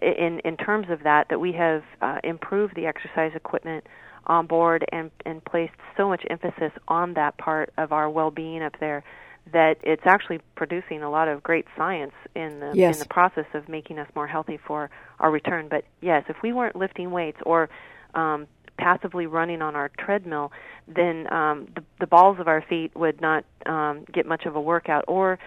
[0.01, 3.85] in in terms of that that we have uh, improved the exercise equipment
[4.27, 8.75] on board and and placed so much emphasis on that part of our well-being up
[8.79, 9.03] there
[9.51, 12.95] that it's actually producing a lot of great science in the yes.
[12.95, 15.67] in the process of making us more healthy for our return.
[15.67, 17.69] But yes, if we weren't lifting weights or
[18.13, 20.51] um, passively running on our treadmill,
[20.87, 24.61] then um, the, the balls of our feet would not um, get much of a
[24.61, 25.39] workout, or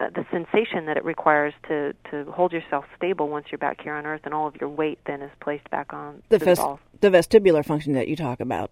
[0.00, 3.94] uh, the sensation that it requires to to hold yourself stable once you're back here
[3.94, 6.78] on Earth, and all of your weight then is placed back on the, the.
[7.00, 8.70] The vestibular function that you talk about.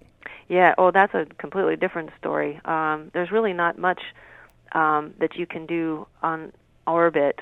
[0.49, 0.75] Yeah.
[0.79, 2.61] Oh, that's a completely different story.
[2.65, 4.01] Um, there's really not much
[4.73, 6.53] um, that you can do on
[6.87, 7.39] orbit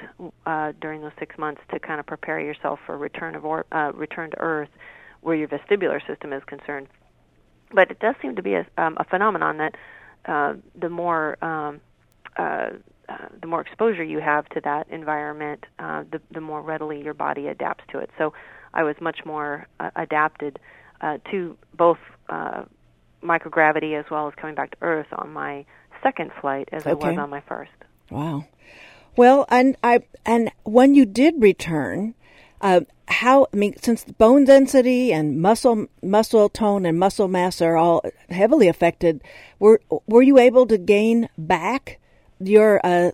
[0.47, 3.93] uh, during those six months to kind of prepare yourself for return of or, uh,
[3.95, 4.69] return to Earth,
[5.21, 6.89] where your vestibular system is concerned.
[7.73, 9.75] But it does seem to be a, um, a phenomenon that
[10.27, 11.81] uh, the more um,
[12.37, 12.71] uh,
[13.09, 17.15] uh, the more exposure you have to that environment, uh, the, the more readily your
[17.15, 18.11] body adapts to it.
[18.19, 18.33] So
[18.75, 20.59] I was much more uh, adapted
[21.01, 22.65] uh, to both uh,
[23.23, 25.65] microgravity as well as coming back to Earth on my
[26.03, 26.91] second flight as okay.
[26.91, 27.71] I was on my first.
[28.11, 28.47] Wow.
[29.17, 32.15] Well, and I and when you did return,
[32.61, 37.77] uh, how I mean, since bone density and muscle muscle tone and muscle mass are
[37.77, 39.23] all heavily affected,
[39.59, 41.99] were were you able to gain back
[42.39, 43.11] your uh,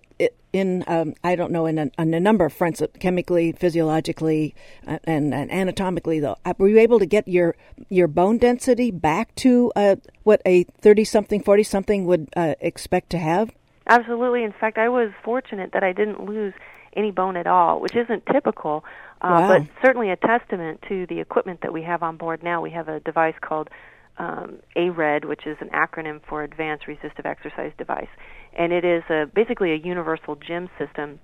[0.52, 4.54] in um, I don't know in a, in a, number of fronts, chemically, physiologically,
[4.86, 6.20] uh, and, and, anatomically.
[6.20, 7.56] Though, uh, were you able to get your
[7.88, 13.10] your bone density back to uh, what a thirty something, forty something would uh, expect
[13.10, 13.50] to have?
[13.86, 14.44] Absolutely.
[14.44, 16.54] In fact, I was fortunate that I didn't lose
[16.94, 18.84] any bone at all, which isn't typical,
[19.22, 19.48] wow.
[19.48, 22.60] but certainly a testament to the equipment that we have on board now.
[22.60, 23.70] We have a device called
[24.18, 28.08] um, ARED, which is an acronym for Advanced Resistive Exercise Device,
[28.56, 31.18] and it is a, basically a universal gym system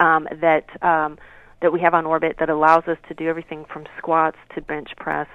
[0.00, 1.18] um, that um,
[1.60, 4.88] that we have on orbit that allows us to do everything from squats to bench
[4.96, 5.28] press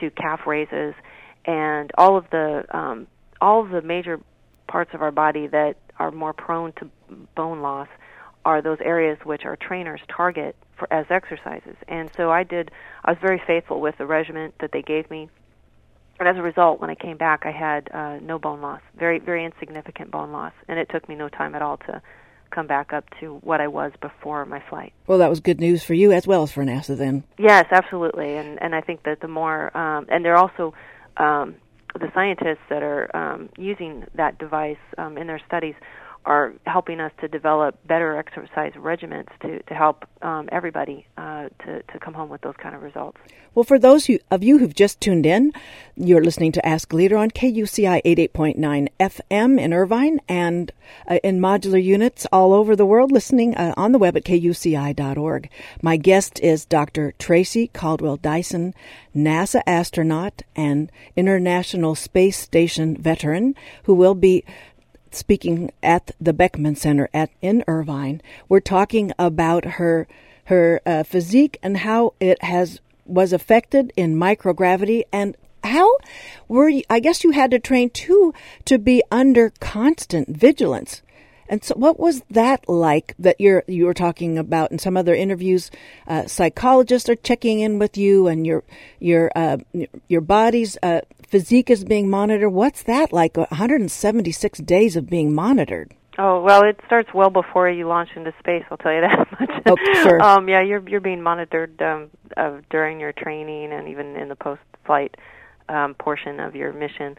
[0.00, 0.94] to calf raises,
[1.44, 3.06] and all of the um,
[3.40, 4.20] all of the major
[4.66, 6.90] parts of our body that are more prone to
[7.36, 7.88] bone loss
[8.44, 11.76] are those areas which our trainers target for as exercises.
[11.88, 12.70] And so I did
[13.04, 15.28] I was very faithful with the regimen that they gave me
[16.18, 19.18] and as a result, when I came back, I had uh, no bone loss, very
[19.18, 22.02] very insignificant bone loss, and it took me no time at all to
[22.50, 24.92] come back up to what I was before my flight.
[25.06, 27.24] Well, that was good news for you as well as for NASA then.
[27.38, 30.74] Yes, absolutely, and and I think that the more um, and they're also
[31.16, 31.56] um,
[31.94, 35.74] the scientists that are um, using that device um, in their studies
[36.26, 41.82] are helping us to develop better exercise regimens to, to help um, everybody uh, to,
[41.82, 43.18] to come home with those kind of results.
[43.54, 45.52] Well, for those of you who've just tuned in,
[45.96, 50.72] you're listening to Ask Leader on KUCI 88.9 FM in Irvine and
[51.08, 55.50] uh, in modular units all over the world, listening uh, on the web at kuci.org.
[55.82, 57.12] My guest is Dr.
[57.18, 58.74] Tracy Caldwell Dyson,
[59.14, 64.44] NASA astronaut and International Space Station veteran, who will be
[65.14, 68.20] speaking at the Beckman Center at in Irvine.
[68.48, 70.06] We're talking about her
[70.46, 75.90] her uh, physique and how it has was affected in microgravity and how
[76.48, 78.34] were you, I guess you had to train too
[78.66, 81.02] to be under constant vigilance.
[81.48, 85.14] And so, what was that like that you're you were talking about in some other
[85.14, 85.70] interviews?
[86.06, 88.64] Uh, psychologists are checking in with you, and your
[88.98, 89.58] your uh,
[90.08, 91.02] your body's uh,
[91.34, 92.52] physique is being monitored.
[92.52, 93.36] What's that like?
[93.36, 95.92] 176 days of being monitored.
[96.16, 98.62] Oh well, it starts well before you launch into space.
[98.70, 99.50] I'll tell you that much.
[99.66, 100.22] Oh, sure.
[100.22, 104.36] um, yeah, you're you're being monitored um, uh, during your training and even in the
[104.36, 105.16] post-flight
[105.68, 107.16] um, portion of your mission.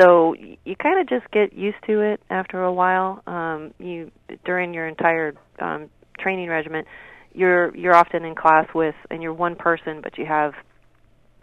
[0.00, 3.22] So you kind of just get used to it after a while.
[3.26, 4.10] Um, you
[4.46, 6.86] during your entire um, training regiment,
[7.34, 10.54] you're you're often in class with, and you're one person, but you have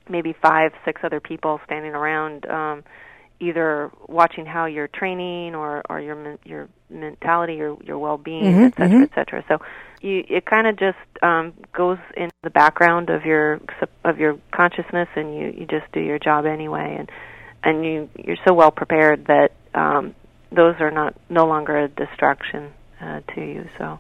[0.10, 2.46] maybe five, six other people standing around.
[2.50, 2.84] Um,
[3.40, 8.74] either watching how you're training or or your your mentality, your your well-being, Mhm, et
[8.76, 9.04] cetera, mhm.
[9.04, 9.44] et cetera.
[9.48, 9.62] So
[10.02, 13.60] you it kind of just um, goes in the background of your
[14.04, 17.12] of your consciousness, and you you just do your job anyway, and
[17.64, 20.16] and you you're so well prepared that um,
[20.52, 23.70] those are not no longer a distraction uh, to you.
[23.78, 24.00] So.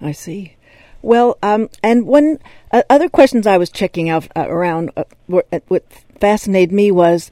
[0.00, 0.56] I see.
[1.04, 2.38] Well, um, and one
[2.72, 5.84] uh, other questions I was checking out uh, around uh, were, uh, what
[6.18, 7.30] fascinated me was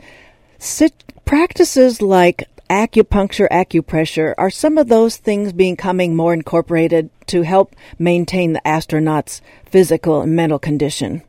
[0.58, 4.34] sit- practices like acupuncture, acupressure.
[4.36, 10.36] Are some of those things becoming more incorporated to help maintain the astronauts' physical and
[10.36, 11.22] mental condition?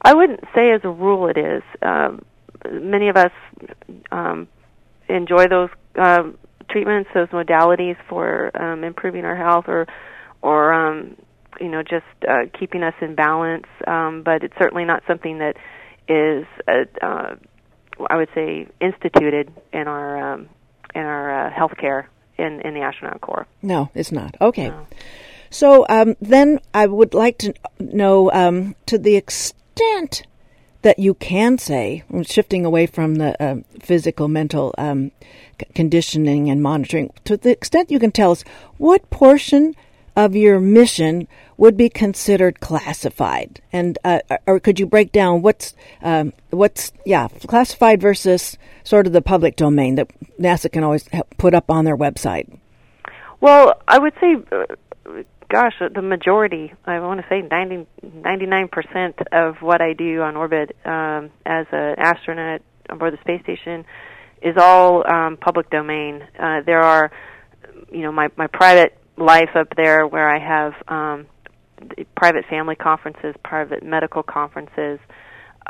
[0.00, 1.62] I wouldn't say as a rule it is.
[1.82, 2.24] Um,
[2.72, 3.32] many of us
[4.10, 4.48] um,
[5.10, 6.38] enjoy those um,
[6.70, 9.86] treatments, those modalities for um, improving our health, or
[10.40, 11.16] or um,
[11.60, 13.66] you know just uh, keeping us in balance.
[13.86, 15.56] Um, but it's certainly not something that
[16.08, 17.34] is, uh, uh,
[18.08, 20.48] I would say, instituted in our um,
[20.94, 22.06] in our uh, healthcare
[22.38, 23.46] in in the astronaut corps.
[23.62, 24.36] No, it's not.
[24.40, 24.68] Okay.
[24.68, 24.86] No.
[25.50, 30.24] So um, then I would like to know um, to the extent
[30.82, 35.10] that you can say, shifting away from the um physical, mental um,
[35.60, 38.44] c- conditioning and monitoring, to the extent you can tell us
[38.76, 39.74] what portion
[40.16, 45.74] of your mission would be considered classified, and uh, or could you break down what's
[46.02, 50.08] um, what's yeah classified versus sort of the public domain that
[50.40, 52.58] NASA can always put up on their website?
[53.40, 59.56] Well, I would say, uh, gosh, the majority, I want to say 90, 99% of
[59.60, 63.84] what I do on orbit um, as an astronaut aboard the space station
[64.42, 66.22] is all um, public domain.
[66.38, 67.10] Uh, there are,
[67.90, 71.26] you know, my, my private life up there where I have um,
[72.16, 74.98] private family conferences, private medical conferences.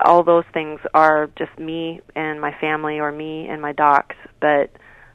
[0.05, 4.71] All those things are just me and my family or me and my docs, but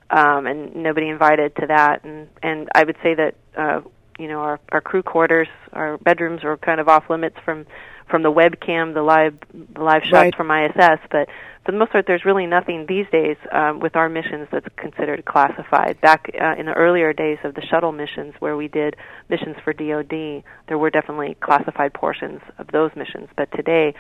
[0.10, 2.04] um, and nobody invited to that.
[2.04, 3.82] And and I would say that uh,
[4.18, 7.66] you know our our crew quarters, our bedrooms are kind of off limits from
[8.10, 10.36] from the webcam, the live the live shots Right.
[10.36, 11.00] from ISS.
[11.12, 11.30] But
[11.66, 16.02] the most part, there's really nothing these days um, with our missions that's considered classified.
[16.02, 18.96] Back uh, in the earlier days of the shuttle missions, where we did
[19.30, 23.30] missions for DoD, there were definitely classified portions of those missions.
[23.36, 23.94] But today.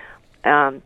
[0.43, 0.81] Um,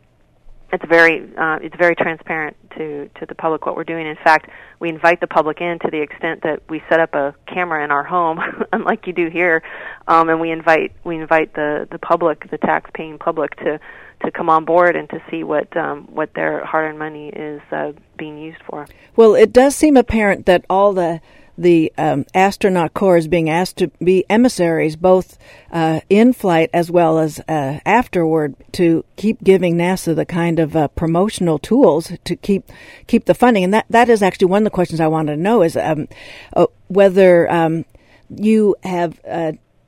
[0.72, 4.06] it's very uh, it's very transparent to to the public what we're doing.
[4.06, 4.50] In fact,
[4.80, 7.90] we invite the public in to the extent that we set up a camera in
[7.90, 8.40] our home,
[8.72, 9.62] unlike you do here,
[10.08, 13.78] um, and we invite we invite the the public, the tax-paying public, to
[14.24, 17.92] to come on board and to see what um, what their hard-earned money is uh,
[18.16, 18.86] being used for.
[19.14, 21.20] Well, it does seem apparent that all the
[21.58, 25.38] the um, astronaut corps is being asked to be emissaries, both
[25.72, 30.76] uh, in flight as well as uh, afterward, to keep giving NASA the kind of
[30.76, 32.70] uh, promotional tools to keep
[33.06, 33.64] keep the funding.
[33.64, 36.08] And that that is actually one of the questions I wanted to know is um,
[36.54, 37.84] uh, whether um,
[38.28, 39.20] you have.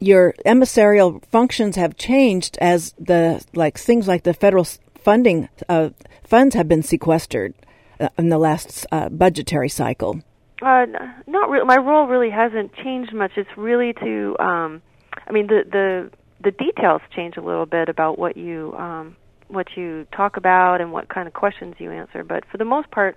[0.01, 4.67] Your emissarial functions have changed as the like things like the federal
[5.03, 5.91] funding uh,
[6.25, 7.55] funds have been sequestered
[8.01, 10.21] uh, in the last uh, budgetary cycle.
[10.63, 10.87] Uh,
[11.27, 11.67] not.
[11.67, 13.33] My role really hasn't changed much.
[13.37, 14.83] It's really to, um,
[15.27, 16.11] I mean, the the
[16.43, 19.17] the details change a little bit about what you um,
[19.49, 22.25] what you talk about and what kind of questions you answer.
[22.25, 23.17] But for the most part,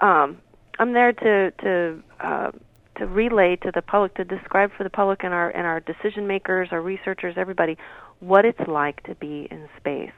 [0.00, 0.38] um,
[0.78, 2.50] I'm there to to uh,
[2.96, 6.26] to relay to the public, to describe for the public and our and our decision
[6.26, 7.76] makers, our researchers, everybody,
[8.20, 10.12] what it's like to be in space.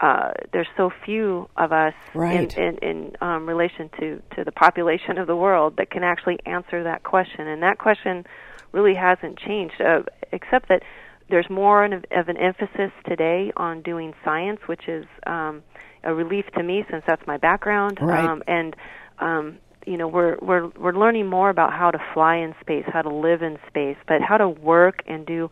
[0.00, 2.56] Uh, there's so few of us Right.
[2.56, 6.38] in, in, in um, relation to, to the population of the world that can actually
[6.44, 7.46] answer that question.
[7.46, 8.24] And that question
[8.72, 10.02] really hasn't changed, uh,
[10.32, 10.82] except that
[11.28, 15.62] there's more of of an emphasis today on doing science, which is um,
[16.02, 17.98] a relief to me since that's my background.
[18.00, 18.24] Right.
[18.24, 18.76] Um, and
[19.18, 23.02] um, you know, we're we're we're learning more about how to fly in space, how
[23.02, 25.50] to live in space, but how to work and do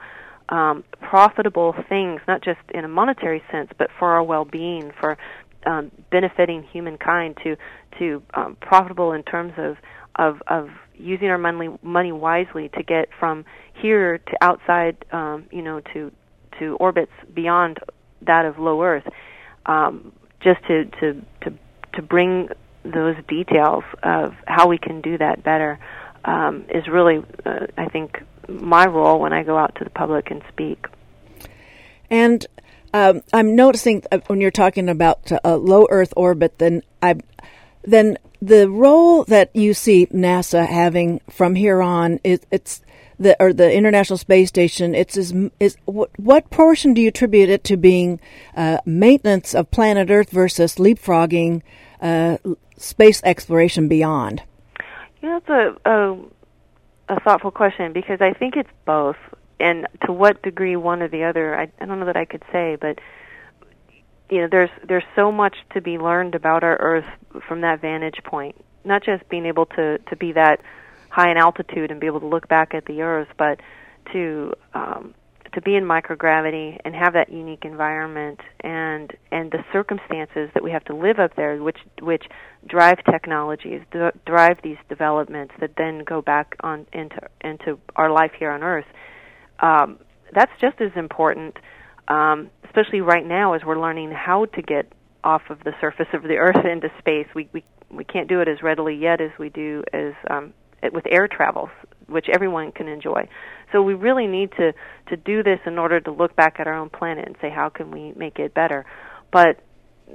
[0.48, 5.16] um, profitable things, not just in a monetary sense, but for our well-being, for
[5.66, 7.56] um, benefiting humankind, to
[7.98, 9.76] to um, profitable in terms of
[10.16, 13.44] of of using our money money wisely to get from
[13.80, 16.10] here to outside, um, you know, to
[16.58, 17.78] to orbits beyond
[18.26, 19.08] that of low Earth,
[19.66, 20.12] um,
[20.42, 21.52] just to to to
[21.94, 22.48] to bring
[22.84, 25.78] those details of how we can do that better
[26.24, 30.30] um, is really, uh, I think, my role when I go out to the public
[30.30, 30.86] and speak.
[32.10, 32.46] And
[32.92, 37.16] um, I'm noticing uh, when you're talking about uh, a low Earth orbit, then I,
[37.82, 42.82] then the role that you see NASA having from here on is it's
[43.18, 44.94] the or the International Space Station.
[44.94, 48.18] It's is is what, what portion do you attribute it to being
[48.56, 51.62] uh, maintenance of planet Earth versus leapfrogging
[52.00, 52.38] uh,
[52.76, 54.42] space exploration beyond?
[55.22, 55.48] Yeah, that's
[55.84, 56.16] a, a
[57.10, 59.16] a thoughtful question because I think it's both,
[59.58, 62.44] and to what degree one or the other, I, I don't know that I could
[62.52, 62.98] say, but
[64.30, 68.20] you know, there's there's so much to be learned about our Earth from that vantage
[68.24, 68.56] point.
[68.84, 70.60] Not just being able to to be that
[71.10, 73.60] high in altitude and be able to look back at the Earth, but
[74.12, 75.14] to um,
[75.52, 80.70] to be in microgravity and have that unique environment and and the circumstances that we
[80.70, 82.24] have to live up there, which which
[82.66, 88.32] drive technologies, d- drive these developments that then go back on into into our life
[88.38, 88.86] here on Earth.
[89.60, 89.98] Um,
[90.32, 91.56] that's just as important,
[92.08, 94.92] um, especially right now as we're learning how to get
[95.24, 97.26] off of the surface of the Earth into space.
[97.34, 100.54] We we we can't do it as readily yet as we do as um,
[100.92, 101.70] with air travel,
[102.10, 103.28] which everyone can enjoy.
[103.72, 104.72] So we really need to
[105.08, 107.68] to do this in order to look back at our own planet and say how
[107.68, 108.84] can we make it better.
[109.32, 109.62] But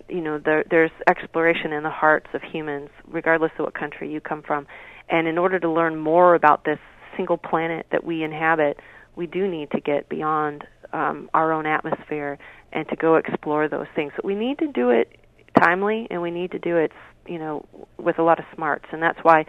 [0.09, 4.19] you know, there, there's exploration in the hearts of humans, regardless of what country you
[4.19, 4.67] come from.
[5.09, 6.79] And in order to learn more about this
[7.15, 8.77] single planet that we inhabit,
[9.15, 12.37] we do need to get beyond um, our own atmosphere
[12.73, 14.11] and to go explore those things.
[14.15, 15.17] But we need to do it
[15.59, 16.91] timely, and we need to do it,
[17.27, 17.65] you know,
[17.97, 18.85] with a lot of smarts.
[18.91, 19.45] And that's why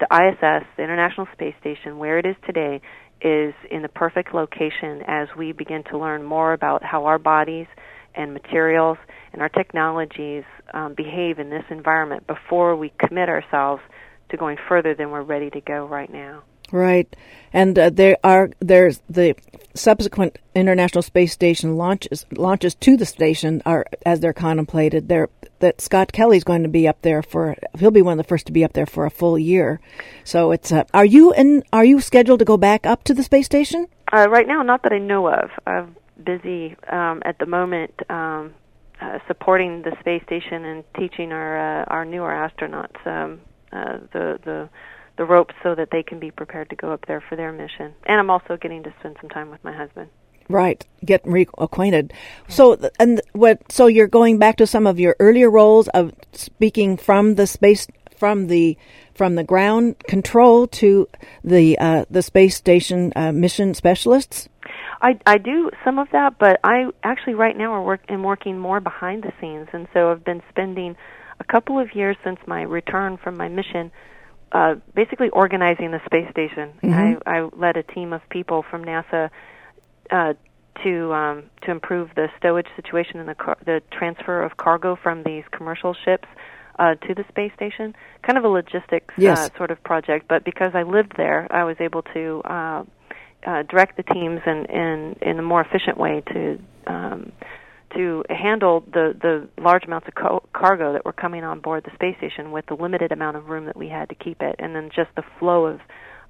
[0.00, 2.80] the ISS, the International Space Station, where it is today,
[3.20, 7.66] is in the perfect location as we begin to learn more about how our bodies
[8.14, 8.98] and materials
[9.32, 13.82] and our technologies um, behave in this environment before we commit ourselves
[14.30, 16.42] to going further than we're ready to go right now.
[16.70, 17.14] Right,
[17.52, 19.34] and uh, there are there's the
[19.74, 25.08] subsequent International Space Station launches launches to the station are as they're contemplated.
[25.08, 25.28] There
[25.60, 28.46] that Scott Kelly's going to be up there for he'll be one of the first
[28.46, 29.80] to be up there for a full year.
[30.24, 33.22] So it's uh, are you in are you scheduled to go back up to the
[33.22, 33.86] space station?
[34.12, 35.50] Uh, right now, not that I know of.
[35.66, 37.92] I'm busy um, at the moment.
[38.10, 38.54] Um,
[39.00, 43.40] uh, supporting the space station and teaching our uh, our newer astronauts um,
[43.72, 44.68] uh, the the
[45.18, 47.92] the ropes so that they can be prepared to go up there for their mission.
[48.06, 50.08] And I'm also getting to spend some time with my husband.
[50.48, 52.12] Right, get reacquainted.
[52.48, 53.70] So, and what?
[53.70, 57.86] So you're going back to some of your earlier roles of speaking from the space,
[58.16, 58.78] from the
[59.14, 61.06] from the ground control to
[61.44, 64.48] the uh, the space station uh, mission specialists.
[65.02, 68.58] I I do some of that, but I actually right now are work am working
[68.58, 70.96] more behind the scenes, and so I've been spending
[71.40, 73.92] a couple of years since my return from my mission
[74.52, 76.72] uh, basically organizing the space station.
[76.82, 77.28] Mm-hmm.
[77.28, 79.30] I, I led a team of people from NASA
[80.10, 80.34] uh,
[80.84, 85.22] to um, to improve the stowage situation and the car- the transfer of cargo from
[85.22, 86.28] these commercial ships
[86.78, 87.94] uh, to the space station.
[88.22, 89.38] Kind of a logistics uh, yes.
[89.38, 92.84] uh, sort of project, but because I lived there, I was able to uh,
[93.46, 97.32] uh, direct the teams in, in in a more efficient way to um,
[97.94, 101.94] to handle the the large amounts of co- cargo that were coming on board the
[101.94, 104.74] space station with the limited amount of room that we had to keep it, and
[104.74, 105.80] then just the flow of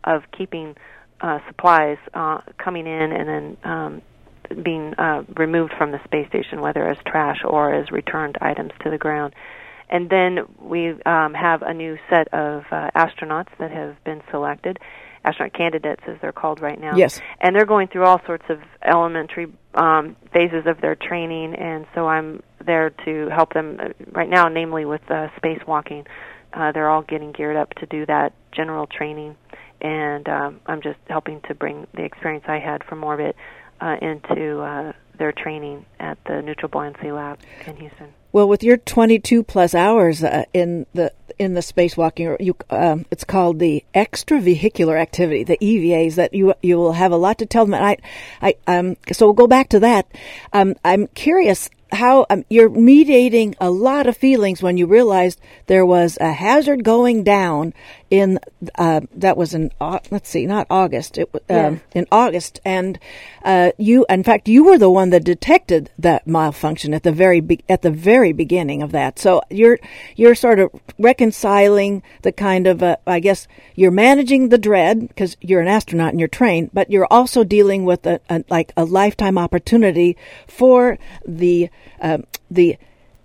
[0.04, 0.76] of keeping
[1.20, 4.02] uh, supplies uh, coming in and then um,
[4.62, 8.90] being uh, removed from the space station, whether as trash or as returned items to
[8.90, 9.34] the ground.
[9.90, 14.78] And then we um, have a new set of uh, astronauts that have been selected,
[15.24, 16.94] astronaut candidates as they're called right now.
[16.94, 17.20] Yes.
[17.40, 19.46] And they're going through all sorts of elementary
[19.78, 24.48] um, phases of their training, and so I'm there to help them uh, right now,
[24.48, 26.04] namely with uh, spacewalking.
[26.52, 29.36] Uh, they're all getting geared up to do that general training,
[29.80, 33.36] and um, I'm just helping to bring the experience I had from orbit
[33.80, 38.12] uh, into uh, their training at the Neutral Buoyancy Lab in Houston.
[38.30, 43.24] Well, with your 22 plus hours uh, in the in the spacewalking, you, um, it's
[43.24, 46.16] called the extravehicular activity, the EVAs.
[46.16, 47.74] That you you will have a lot to tell them.
[47.74, 47.96] I,
[48.42, 50.06] I um, so we'll go back to that.
[50.52, 55.86] Um, I'm curious how um, you're mediating a lot of feelings when you realized there
[55.86, 57.72] was a hazard going down
[58.10, 58.38] in
[58.76, 62.60] uh, that was in uh, let's see not August it um, in August.
[62.64, 62.98] And
[63.44, 67.40] uh, you in fact you were the one that detected that malfunction at the very
[67.40, 69.18] be- at the very beginning of that.
[69.18, 69.78] So you're
[70.16, 75.36] you're sort of reconciling the kind of uh, I guess you're managing the dread because
[75.40, 78.84] you're an astronaut and you're trained but you're also dealing with a, a like a
[78.84, 80.16] lifetime opportunity
[80.46, 81.70] for the
[82.00, 82.18] uh,
[82.50, 82.76] the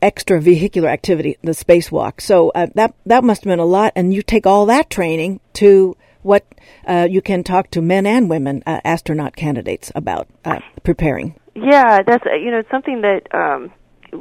[0.02, 2.20] extravehicular activity, the spacewalk.
[2.20, 5.40] So uh, that that must have been a lot, and you take all that training
[5.54, 6.46] to what
[6.88, 11.36] uh, you can talk to men and women uh, astronaut candidates about uh, preparing.
[11.56, 13.72] Yeah, that's you know it's something that um,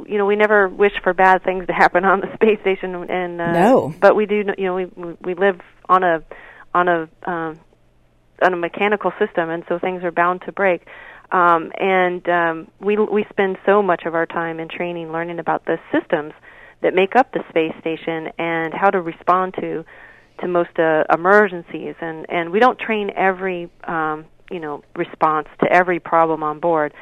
[0.07, 3.41] you know we never wish for bad things to happen on the space station, and
[3.41, 4.85] uh, no, but we do you know we
[5.21, 5.59] we live
[5.89, 6.23] on a
[6.73, 7.59] on a um,
[8.41, 10.85] on a mechanical system, and so things are bound to break.
[11.31, 15.65] Um, and um, we we spend so much of our time in training learning about
[15.65, 16.33] the systems
[16.81, 19.83] that make up the space station and how to respond to
[20.41, 25.71] to most uh, emergencies and and we don't train every um, you know response to
[25.71, 26.93] every problem on board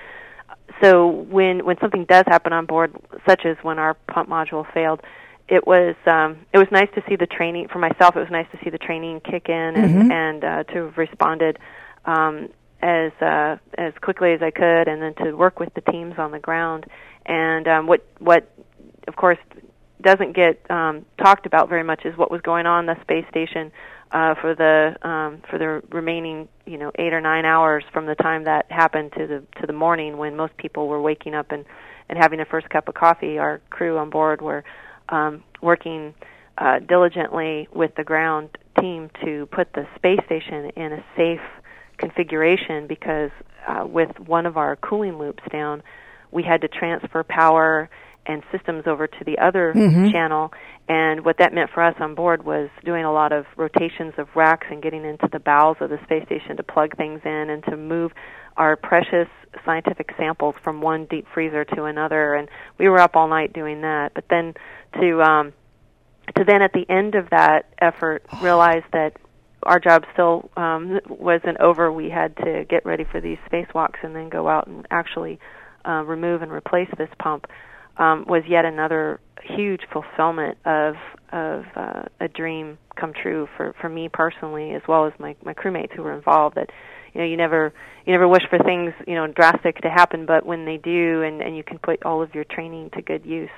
[0.82, 2.96] so when when something does happen on board
[3.28, 5.02] such as when our pump module failed
[5.50, 8.48] it was um it was nice to see the training for myself it was nice
[8.52, 10.12] to see the training kick in and Mhm.
[10.12, 11.58] and uh, to have responded
[12.06, 12.50] um
[12.82, 16.32] as uh as quickly as I could and then to work with the teams on
[16.32, 16.86] the ground.
[17.26, 18.52] And um what what
[19.08, 19.38] of course
[20.02, 23.72] doesn't get um talked about very much is what was going on the space station
[24.12, 28.16] uh for the um for the remaining you know 8 or 9 hours from the
[28.16, 31.66] time that happened to the to the morning when most people were waking up and
[32.10, 33.38] and having their first cup of coffee.
[33.38, 34.64] Our crew on board were
[35.10, 36.16] um working
[36.58, 41.42] uh diligently with the ground team to put the space station in a safe
[42.02, 43.32] configuration because
[43.68, 45.84] uh, with one of our cooling loops down,
[46.32, 47.90] we had to transfer power
[48.26, 50.12] and systems over to the other Mhm.
[50.12, 50.54] channel.
[50.88, 54.28] And what that meant for us on board was doing a lot of rotations of
[54.36, 57.64] racks and getting into the bowels of the space station to plug things in and
[57.66, 58.12] to move
[58.58, 59.28] our precious
[59.66, 62.36] scientific samples from one deep freezer to another.
[62.36, 64.14] And we were up all night doing that.
[64.14, 64.54] But then
[65.00, 65.54] to um,
[66.36, 69.14] to then at the end of that effort realize that
[69.64, 71.92] our job still um, wasn't over.
[71.92, 75.40] We had to get ready for these spacewalks and then go out and actually
[75.88, 77.46] uh, remove and replace this pump.
[77.98, 80.96] Um, was yet another huge fulfillment of
[81.32, 85.54] of uh, a dream come true for for me personally, as well as my my
[85.54, 86.56] crewmates who were involved.
[86.56, 86.70] That
[87.14, 87.74] you know you never
[88.06, 91.42] you never wish for things you know drastic to happen, but when they do, and
[91.42, 93.50] and you can put all of your training to good use,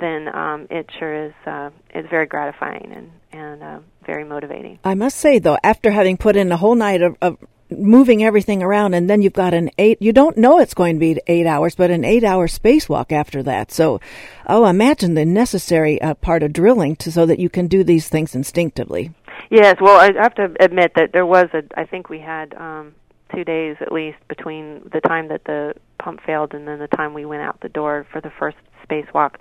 [0.00, 4.78] then um, it sure is uh, is very gratifying and and uh, very motivating.
[4.84, 7.38] I must say, though, after having put in a whole night of, of
[7.70, 11.00] moving everything around, and then you've got an eight, you don't know it's going to
[11.00, 13.70] be eight hours, but an eight hour spacewalk after that.
[13.70, 14.00] So,
[14.46, 18.08] oh, imagine the necessary uh, part of drilling to, so that you can do these
[18.08, 19.14] things instinctively.
[19.50, 21.62] Yes, well, I have to admit that there was a.
[21.76, 22.94] I think we had um,
[23.34, 27.14] two days at least between the time that the pump failed and then the time
[27.14, 28.56] we went out the door for the first
[28.88, 29.36] spacewalk.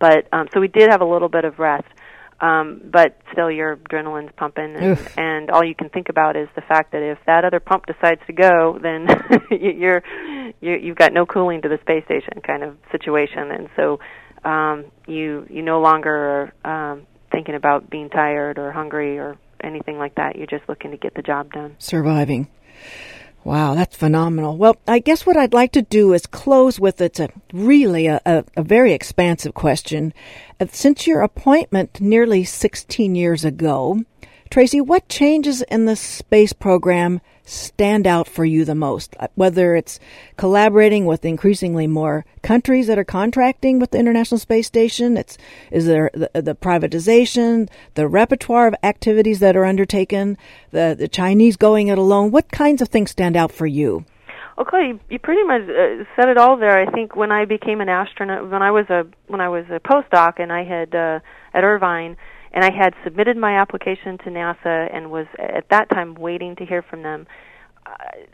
[0.00, 1.86] But um, so we did have a little bit of rest.
[2.40, 5.18] Um, but still, your adrenaline's pumping, and, Oof.
[5.18, 8.22] and all you can think about is the fact that if that other pump decides
[8.28, 9.06] to go, then
[9.50, 10.02] you- you're
[10.62, 14.00] you, you've got no cooling to the space station kind of situation, and so
[14.48, 19.98] um, you you no longer are um, thinking about being tired or hungry or anything
[19.98, 20.36] like that.
[20.36, 21.76] You're just looking to get the job done.
[21.78, 22.48] Surviving.
[23.42, 24.56] Wow, that's phenomenal.
[24.56, 28.20] Well, I guess what I'd like to do is close with it's a really a,
[28.26, 30.12] a, a very expansive question.
[30.60, 34.00] Uh, Since your appointment nearly 16 years ago,
[34.50, 37.20] Tracy, what changes in the space program
[37.50, 39.16] stand out for you the most?
[39.18, 39.98] Uh, Whether it's
[40.36, 45.36] collaborating with increasingly more countries that are contracting with the International Space Station, it's
[45.70, 50.38] is there the, the privatization, the repertoire of activities that are undertaken,
[50.70, 52.30] the the Chinese going it alone.
[52.30, 54.04] What kinds of things stand out for you?
[54.58, 56.78] Okay, you, pretty much uh, said it all there.
[56.78, 59.80] I think when I became an astronaut, when I was a when I was a
[59.80, 61.20] postdoc, and I had uh,
[61.54, 62.16] at Irvine,
[62.52, 66.66] and I had submitted my application to NASA, and was at that time waiting to
[66.66, 67.26] hear from them.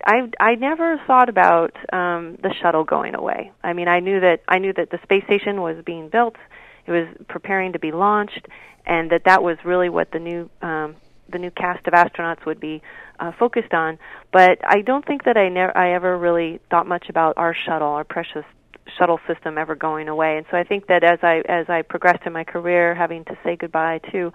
[0.05, 3.53] I I never thought about um, the shuttle going away.
[3.63, 6.37] I mean, I knew that I knew that the space station was being built,
[6.87, 8.47] it was preparing to be launched,
[8.87, 10.97] and that that was really what the new um,
[11.29, 12.83] the new cast of astronauts would be
[13.19, 13.99] uh, focused on.
[14.33, 17.89] But I don't think that I never I ever really thought much about our shuttle,
[17.89, 18.45] our precious
[18.99, 20.37] shuttle system ever going away.
[20.37, 23.37] And so I think that as I as I progressed in my career, having to
[23.45, 24.33] say goodbye to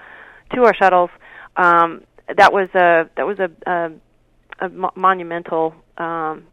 [0.55, 1.09] to our shuttles,
[1.57, 2.03] um,
[2.37, 6.45] that was a that was a, a, a mo- monumental um,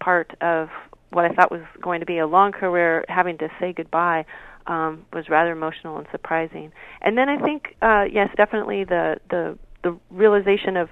[0.00, 0.68] part of
[1.10, 3.04] what I thought was going to be a long career.
[3.08, 4.24] Having to say goodbye
[4.66, 6.72] um, was rather emotional and surprising.
[7.00, 10.88] And then I think uh, yes, definitely the the the realization of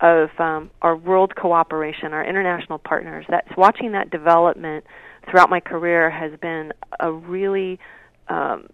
[0.00, 3.24] of um, our world cooperation, our international partners.
[3.28, 4.84] That's watching that development
[5.30, 7.78] throughout my career has been a really
[8.28, 8.68] um,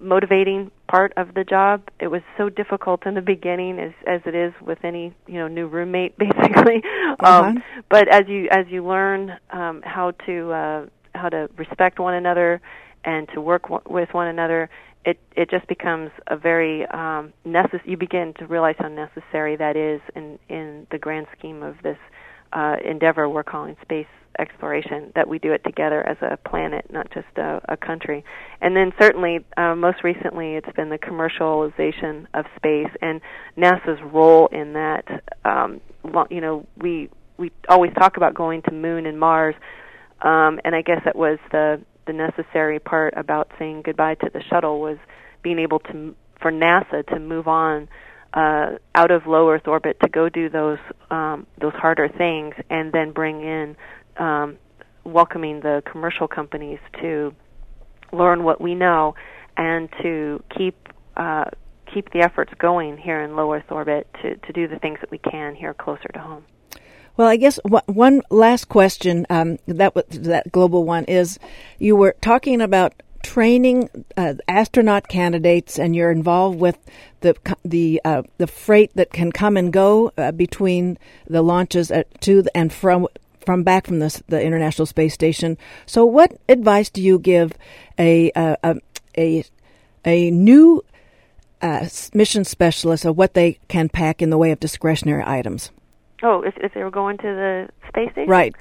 [0.00, 1.88] motivating part of the job.
[2.00, 5.48] It was so difficult in the beginning, as as it is with any you know
[5.48, 6.82] new roommate, basically.
[7.20, 7.42] Uh-huh.
[7.42, 12.14] Um, but as you as you learn um, how to uh, how to respect one
[12.14, 12.60] another
[13.04, 14.70] and to work w- with one another,
[15.04, 19.76] it it just becomes a very um, necess- You begin to realize how necessary that
[19.76, 21.98] is in in the grand scheme of this
[22.52, 24.06] uh, endeavor we're calling space
[24.38, 25.12] exploration.
[25.14, 28.24] That we do it together as a planet, not just a, a country.
[28.60, 33.20] And then certainly, uh, most recently, it's been the commercialization of space and
[33.56, 35.04] NASA's role in that.
[35.44, 35.80] Um,
[36.30, 39.54] you know, we we always talk about going to Moon and Mars,
[40.22, 44.42] um, and I guess that was the the necessary part about saying goodbye to the
[44.50, 44.98] shuttle was
[45.42, 47.88] being able to for NASA to move on
[48.34, 50.78] uh, out of low Earth orbit to go do those
[51.10, 53.76] um, those harder things, and then bring in
[54.16, 54.58] um,
[55.04, 57.34] welcoming the commercial companies to
[58.12, 59.14] learn what we know
[59.56, 61.44] and to keep uh,
[61.92, 65.10] keep the efforts going here in low Earth orbit to, to do the things that
[65.10, 66.44] we can here closer to home.
[67.16, 71.38] Well, I guess one last question um, that that global one is
[71.78, 76.78] you were talking about training uh, astronaut candidates, and you're involved with
[77.20, 82.20] the the uh, the freight that can come and go uh, between the launches at,
[82.20, 83.06] to and from
[83.44, 85.56] from back from the, the International Space Station.
[85.86, 87.52] So, what advice do you give
[87.98, 88.80] a a
[89.16, 89.44] a,
[90.04, 90.84] a new
[91.60, 95.70] uh, mission specialist of what they can pack in the way of discretionary items?
[96.22, 98.54] Oh, if, if they were going to the space station, right?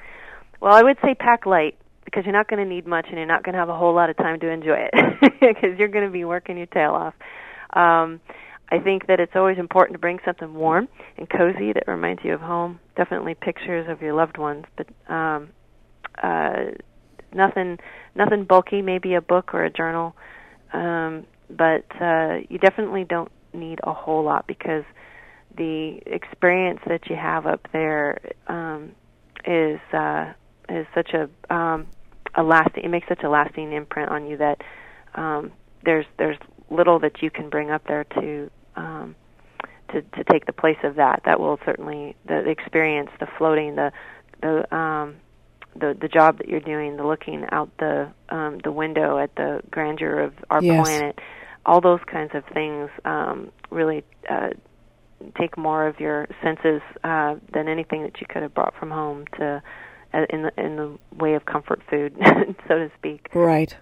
[0.61, 1.77] Well, I would say pack light
[2.11, 3.95] because you're not going to need much, and you're not going to have a whole
[3.95, 4.93] lot of time to enjoy it
[5.39, 7.13] because you're going to be working your tail off.
[7.73, 8.19] Um,
[8.69, 10.87] I think that it's always important to bring something warm
[11.17, 12.79] and cozy that reminds you of home.
[12.95, 15.49] Definitely pictures of your loved ones, but um,
[16.21, 16.71] uh,
[17.33, 17.79] nothing
[18.15, 18.81] nothing bulky.
[18.81, 20.15] Maybe a book or a journal,
[20.73, 24.83] um, but uh, you definitely don't need a whole lot because
[25.57, 28.91] the experience that you have up there um,
[29.45, 30.31] is uh,
[30.69, 31.87] is such a um,
[32.35, 32.83] a lasting.
[32.83, 34.61] It makes such a lasting imprint on you that
[35.15, 35.51] um,
[35.83, 36.37] there's there's
[36.69, 39.15] little that you can bring up there to um,
[39.91, 41.21] to to take the place of that.
[41.25, 43.91] That will certainly the, the experience, the floating, the
[44.41, 45.15] the um,
[45.75, 49.61] the the job that you're doing, the looking out the um, the window at the
[49.69, 50.85] grandeur of our yes.
[50.85, 51.19] planet,
[51.65, 54.49] all those kinds of things um, really uh,
[55.39, 59.25] take more of your senses uh, than anything that you could have brought from home
[59.37, 59.61] to
[60.29, 62.15] in the in the way of comfort food,
[62.67, 63.29] so to speak.
[63.33, 63.75] Right.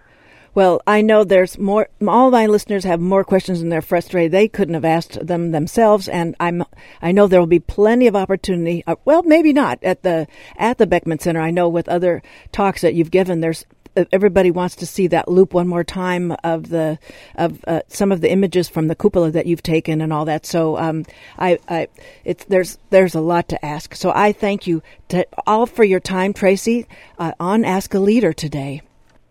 [0.55, 1.89] Well, I know there's more.
[2.07, 4.31] All my listeners have more questions and they're frustrated.
[4.31, 6.63] They couldn't have asked them themselves, and I'm.
[7.01, 8.83] I know there will be plenty of opportunity.
[8.87, 10.27] Uh, well, maybe not at the
[10.57, 11.39] at the Beckman Center.
[11.39, 13.65] I know with other talks that you've given, there's
[14.11, 16.99] everybody wants to see that loop one more time of the
[17.35, 20.45] of uh, some of the images from the cupola that you've taken and all that.
[20.45, 21.05] So um,
[21.37, 21.87] I, I
[22.23, 23.95] it's there's there's a lot to ask.
[23.95, 26.87] So I thank you to all for your time, Tracy,
[27.17, 28.81] uh, on Ask a Leader today.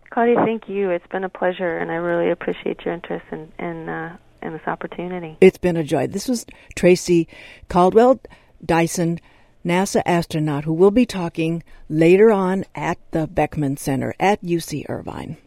[0.09, 0.89] Claudia, thank you.
[0.89, 4.67] It's been a pleasure, and I really appreciate your interest in in, uh, in this
[4.67, 5.37] opportunity.
[5.41, 6.07] It's been a joy.
[6.07, 6.45] This was
[6.75, 7.27] Tracy
[7.69, 8.19] Caldwell
[8.65, 9.19] Dyson.
[9.65, 15.37] NASA astronaut who will be talking later on at the Beckman Center at UC Irvine.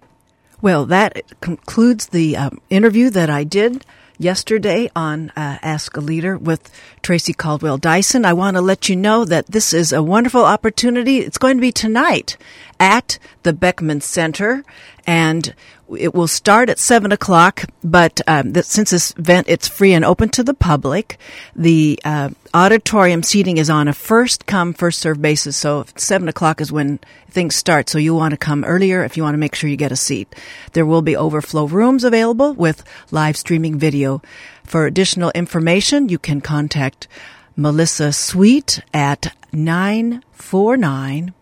[0.60, 3.84] Well, that concludes the um, interview that I did
[4.18, 6.70] yesterday on uh, Ask a Leader with
[7.02, 8.24] Tracy Caldwell Dyson.
[8.24, 11.18] I want to let you know that this is a wonderful opportunity.
[11.18, 12.36] It's going to be tonight
[12.78, 14.64] at the Beckman Center,
[15.07, 15.55] and
[15.96, 17.64] it will start at seven o'clock.
[17.82, 21.18] But um, the, since this event it's free and open to the public,
[21.55, 25.57] the uh, auditorium seating is on a first come first serve basis.
[25.57, 27.88] So seven o'clock is when things start.
[27.88, 29.96] So you want to come earlier if you want to make sure you get a
[29.96, 30.34] seat.
[30.72, 34.22] There will be overflow rooms available with live streaming video.
[34.64, 37.09] For additional information, you can contact
[37.57, 41.34] Melissa Sweet at 949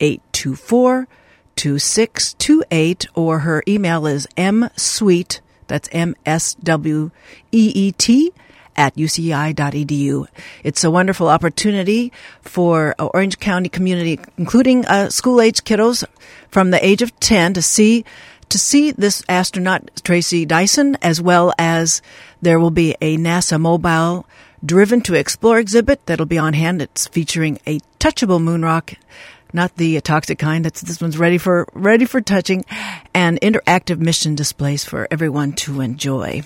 [0.00, 1.08] 824
[1.60, 7.12] 2628 or her email is msweet, that's M-S-W-E-E-T,
[8.76, 10.26] at uci.edu.
[10.64, 16.02] It's a wonderful opportunity for Orange County community, including uh, school-age kiddos
[16.48, 18.06] from the age of 10 to see
[18.48, 22.00] to see this astronaut Tracy Dyson, as well as
[22.40, 24.24] there will be a NASA mobile
[24.64, 26.80] driven to explore exhibit that'll be on hand.
[26.80, 28.94] It's featuring a touchable moon rock
[29.52, 30.64] not the toxic kind.
[30.64, 32.64] That's this one's ready for ready for touching,
[33.14, 36.42] and interactive mission displays for everyone to enjoy.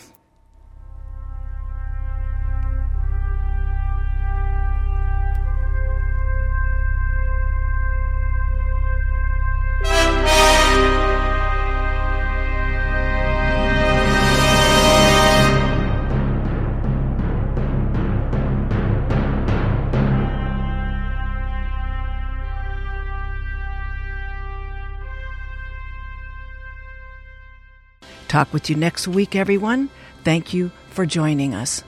[28.34, 29.90] Talk with you next week, everyone.
[30.24, 31.84] Thank you for joining us.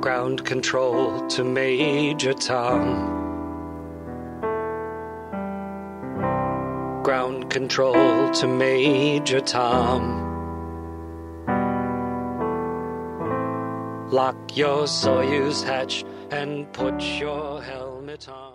[0.00, 3.14] Ground control to Major Tom.
[7.04, 10.27] Ground control to Major Tom.
[14.10, 18.47] Lock your Soyuz hatch and put your helmet on.